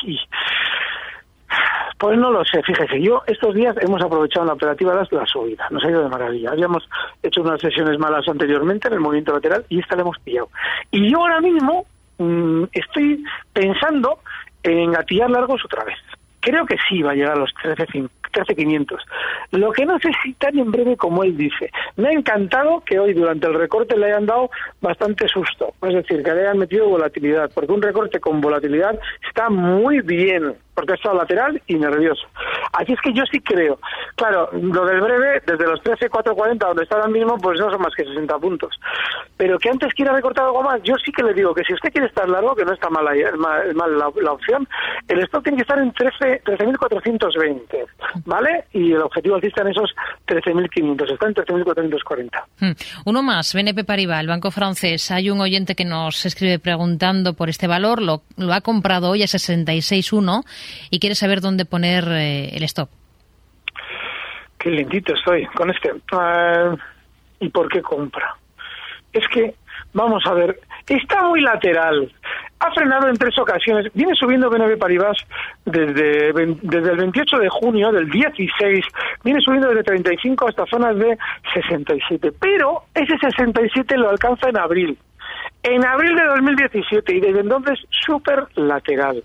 pues 2.02 2.18
no 2.18 2.30
lo 2.30 2.44
sé, 2.44 2.62
fíjese, 2.62 3.00
yo 3.00 3.22
estos 3.26 3.54
días 3.54 3.76
hemos 3.80 4.02
aprovechado 4.02 4.44
la 4.44 4.54
operativa 4.54 4.92
de 4.92 5.06
la 5.10 5.26
subida, 5.26 5.68
nos 5.70 5.84
ha 5.84 5.90
ido 5.90 6.02
de 6.02 6.08
maravilla. 6.08 6.50
Habíamos 6.50 6.88
hecho 7.22 7.42
unas 7.42 7.60
sesiones 7.60 7.98
malas 7.98 8.28
anteriormente 8.28 8.88
en 8.88 8.94
el 8.94 9.00
movimiento 9.00 9.32
lateral 9.32 9.64
y 9.68 9.78
esta 9.80 9.96
la 9.96 10.02
hemos 10.02 10.18
pillado. 10.18 10.48
Y 10.90 11.10
yo 11.10 11.20
ahora 11.20 11.40
mismo 11.40 11.86
Mm, 12.22 12.64
estoy 12.72 13.24
pensando 13.52 14.20
en 14.62 14.92
gatillar 14.92 15.30
largos 15.30 15.64
otra 15.64 15.84
vez. 15.84 15.98
Creo 16.40 16.66
que 16.66 16.76
sí 16.88 17.02
va 17.02 17.12
a 17.12 17.14
llegar 17.14 17.36
a 17.36 17.40
los 17.40 17.50
13.500. 17.62 18.98
Lo 19.52 19.72
que 19.72 19.86
no 19.86 19.98
sé 19.98 20.10
si 20.22 20.32
tan 20.34 20.58
en 20.58 20.70
breve 20.70 20.96
como 20.96 21.22
él 21.22 21.36
dice. 21.36 21.70
Me 21.96 22.08
ha 22.08 22.12
encantado 22.12 22.80
que 22.80 22.98
hoy 22.98 23.12
durante 23.12 23.46
el 23.46 23.54
recorte 23.54 23.96
le 23.96 24.06
hayan 24.06 24.26
dado 24.26 24.50
bastante 24.80 25.28
susto. 25.28 25.74
Es 25.82 25.94
decir, 25.94 26.22
que 26.22 26.32
le 26.32 26.42
hayan 26.42 26.58
metido 26.58 26.88
volatilidad. 26.88 27.50
Porque 27.54 27.72
un 27.72 27.82
recorte 27.82 28.18
con 28.18 28.40
volatilidad 28.40 28.98
está 29.28 29.50
muy 29.50 30.00
bien. 30.00 30.54
Porque 30.74 30.94
estado 30.94 31.16
lateral 31.16 31.60
y 31.66 31.74
nervioso. 31.74 32.26
Así 32.72 32.92
es 32.92 33.00
que 33.00 33.12
yo 33.12 33.24
sí 33.30 33.40
creo 33.40 33.78
Claro, 34.16 34.50
lo 34.52 34.84
del 34.84 35.00
breve, 35.00 35.42
desde 35.46 35.66
los 35.66 35.80
13.440, 35.82 36.58
donde 36.58 36.82
está 36.82 36.96
ahora 36.96 37.08
mismo, 37.08 37.38
pues 37.38 37.58
no 37.58 37.70
son 37.70 37.80
más 37.80 37.94
que 37.94 38.04
60 38.04 38.38
puntos. 38.38 38.78
Pero 39.36 39.58
que 39.58 39.70
antes 39.70 39.92
quiera 39.94 40.12
recortar 40.12 40.44
algo 40.44 40.62
más, 40.62 40.80
yo 40.82 40.94
sí 41.04 41.10
que 41.12 41.22
le 41.22 41.34
digo 41.34 41.54
que 41.54 41.64
si 41.64 41.72
usted 41.74 41.90
quiere 41.90 42.08
estar 42.08 42.28
largo, 42.28 42.54
que 42.54 42.64
no 42.64 42.72
está 42.72 42.90
mal, 42.90 43.04
la, 43.04 44.32
opción, 44.32 44.68
el 45.08 45.20
stop 45.24 45.42
tiene 45.42 45.56
que 45.56 45.62
estar 45.62 45.78
en 45.78 45.92
13.420, 45.92 47.86
¿vale? 48.24 48.64
Y 48.72 48.92
el 48.92 49.02
objetivo 49.02 49.36
alcista 49.36 49.62
en 49.62 49.68
esos 49.68 49.90
13.500, 50.26 51.12
está 51.12 51.26
en 51.26 51.34
13.440. 51.34 52.44
Hmm. 52.60 52.72
Uno 53.06 53.22
más, 53.22 53.54
BNP 53.54 53.84
Paribas, 53.84 54.20
el 54.20 54.28
banco 54.28 54.50
francés. 54.50 55.10
Hay 55.10 55.30
un 55.30 55.40
oyente 55.40 55.74
que 55.74 55.84
nos 55.84 56.26
escribe 56.26 56.58
preguntando 56.58 57.34
por 57.34 57.48
este 57.48 57.66
valor, 57.66 58.02
lo, 58.02 58.22
lo 58.36 58.52
ha 58.52 58.60
comprado 58.60 59.10
hoy 59.10 59.22
a 59.22 59.26
66.1 59.26 60.44
y 60.90 60.98
quiere 60.98 61.14
saber 61.14 61.40
dónde 61.40 61.64
poner 61.64 62.04
eh, 62.08 62.56
el 62.56 62.62
stop. 62.64 62.88
Qué 64.58 64.70
lentito 64.70 65.14
estoy 65.14 65.44
con 65.46 65.70
este. 65.70 65.92
Uh, 65.92 66.76
¿Y 67.40 67.48
por 67.48 67.68
qué 67.68 67.82
compra? 67.82 68.36
Es 69.12 69.26
que, 69.28 69.56
vamos 69.92 70.24
a 70.24 70.34
ver, 70.34 70.60
está 70.86 71.22
muy 71.24 71.40
lateral. 71.40 72.12
Ha 72.60 72.70
frenado 72.70 73.08
en 73.08 73.16
tres 73.16 73.36
ocasiones. 73.38 73.90
Viene 73.92 74.14
subiendo 74.14 74.48
BNB 74.48 74.78
Paribas 74.78 75.16
desde, 75.64 76.32
desde 76.62 76.90
el 76.92 76.96
28 76.96 77.38
de 77.38 77.48
junio 77.48 77.90
del 77.90 78.08
16. 78.08 78.84
Viene 79.24 79.40
subiendo 79.40 79.68
desde 79.68 79.82
35 79.82 80.48
hasta 80.48 80.66
zonas 80.66 80.96
de 80.96 81.18
67. 81.54 82.30
Pero 82.38 82.84
ese 82.94 83.18
67 83.18 83.96
lo 83.96 84.10
alcanza 84.10 84.48
en 84.48 84.58
abril. 84.58 84.96
En 85.64 85.84
abril 85.84 86.14
de 86.14 86.24
2017 86.24 87.16
y 87.16 87.20
desde 87.20 87.40
entonces 87.40 87.80
súper 87.90 88.46
lateral. 88.54 89.24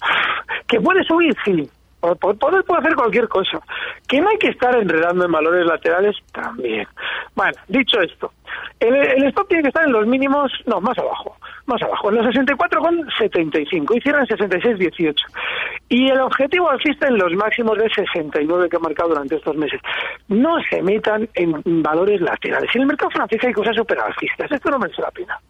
¿Que 0.68 0.80
puede 0.80 1.04
subir? 1.04 1.34
Sí, 1.44 1.70
Poder 2.14 2.64
puede 2.64 2.80
hacer 2.80 2.94
cualquier 2.94 3.28
cosa. 3.28 3.58
Que 4.06 4.20
no 4.20 4.28
hay 4.28 4.38
que 4.38 4.48
estar 4.48 4.74
enredando 4.76 5.24
en 5.24 5.32
valores 5.32 5.66
laterales 5.66 6.16
también. 6.32 6.86
Bueno, 7.34 7.52
dicho 7.68 8.00
esto, 8.00 8.32
el, 8.78 8.94
el 8.94 9.24
stop 9.24 9.48
tiene 9.48 9.64
que 9.64 9.68
estar 9.68 9.84
en 9.84 9.92
los 9.92 10.06
mínimos, 10.06 10.52
no, 10.66 10.80
más 10.80 10.96
abajo, 10.98 11.36
más 11.66 11.82
abajo, 11.82 12.10
en 12.10 12.16
los 12.16 12.26
64,75 12.34 13.96
y 13.96 14.00
cierra 14.00 14.20
en 14.20 14.26
66,18. 14.26 15.14
Y 15.88 16.10
el 16.10 16.20
objetivo 16.20 16.70
alcista 16.70 17.08
en 17.08 17.18
los 17.18 17.32
máximos 17.34 17.78
de 17.78 17.88
69 17.90 18.68
que 18.68 18.76
ha 18.76 18.80
marcado 18.80 19.10
durante 19.10 19.36
estos 19.36 19.56
meses. 19.56 19.80
No 20.28 20.56
se 20.70 20.82
metan 20.82 21.28
en 21.34 21.82
valores 21.82 22.20
laterales. 22.20 22.70
En 22.74 22.82
el 22.82 22.88
mercado 22.88 23.10
francés 23.10 23.42
hay 23.42 23.52
cosas 23.52 23.74
super 23.74 23.98
alcistas. 23.98 24.50
Esto 24.50 24.70
no 24.70 24.78
merece 24.78 25.02
la 25.02 25.10
pena. 25.10 25.40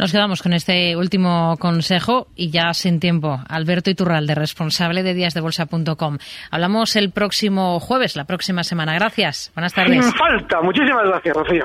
Nos 0.00 0.12
quedamos 0.12 0.42
con 0.42 0.54
este 0.54 0.96
último 0.96 1.58
consejo 1.58 2.28
y 2.34 2.48
ya 2.48 2.72
sin 2.72 3.00
tiempo. 3.00 3.38
Alberto 3.46 3.90
Iturralde, 3.90 4.34
responsable 4.34 5.02
de 5.02 5.12
díasdebolsa.com. 5.12 6.16
Hablamos 6.50 6.96
el 6.96 7.10
próximo 7.10 7.78
jueves, 7.80 8.16
la 8.16 8.24
próxima 8.24 8.64
semana. 8.64 8.94
Gracias. 8.94 9.52
Buenas 9.54 9.74
tardes. 9.74 10.02
Sin 10.02 10.14
falta. 10.14 10.62
Muchísimas 10.62 11.04
gracias, 11.06 11.36
Rocío. 11.36 11.64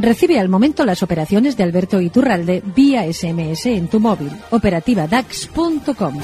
Recibe 0.00 0.38
al 0.38 0.48
momento 0.48 0.84
las 0.84 1.02
operaciones 1.02 1.56
de 1.56 1.64
Alberto 1.64 2.00
Iturralde 2.00 2.62
vía 2.64 3.02
SMS 3.12 3.66
en 3.66 3.88
tu 3.88 3.98
móvil. 3.98 4.30
Operativa 4.50 5.08
DAX.com. 5.08 6.20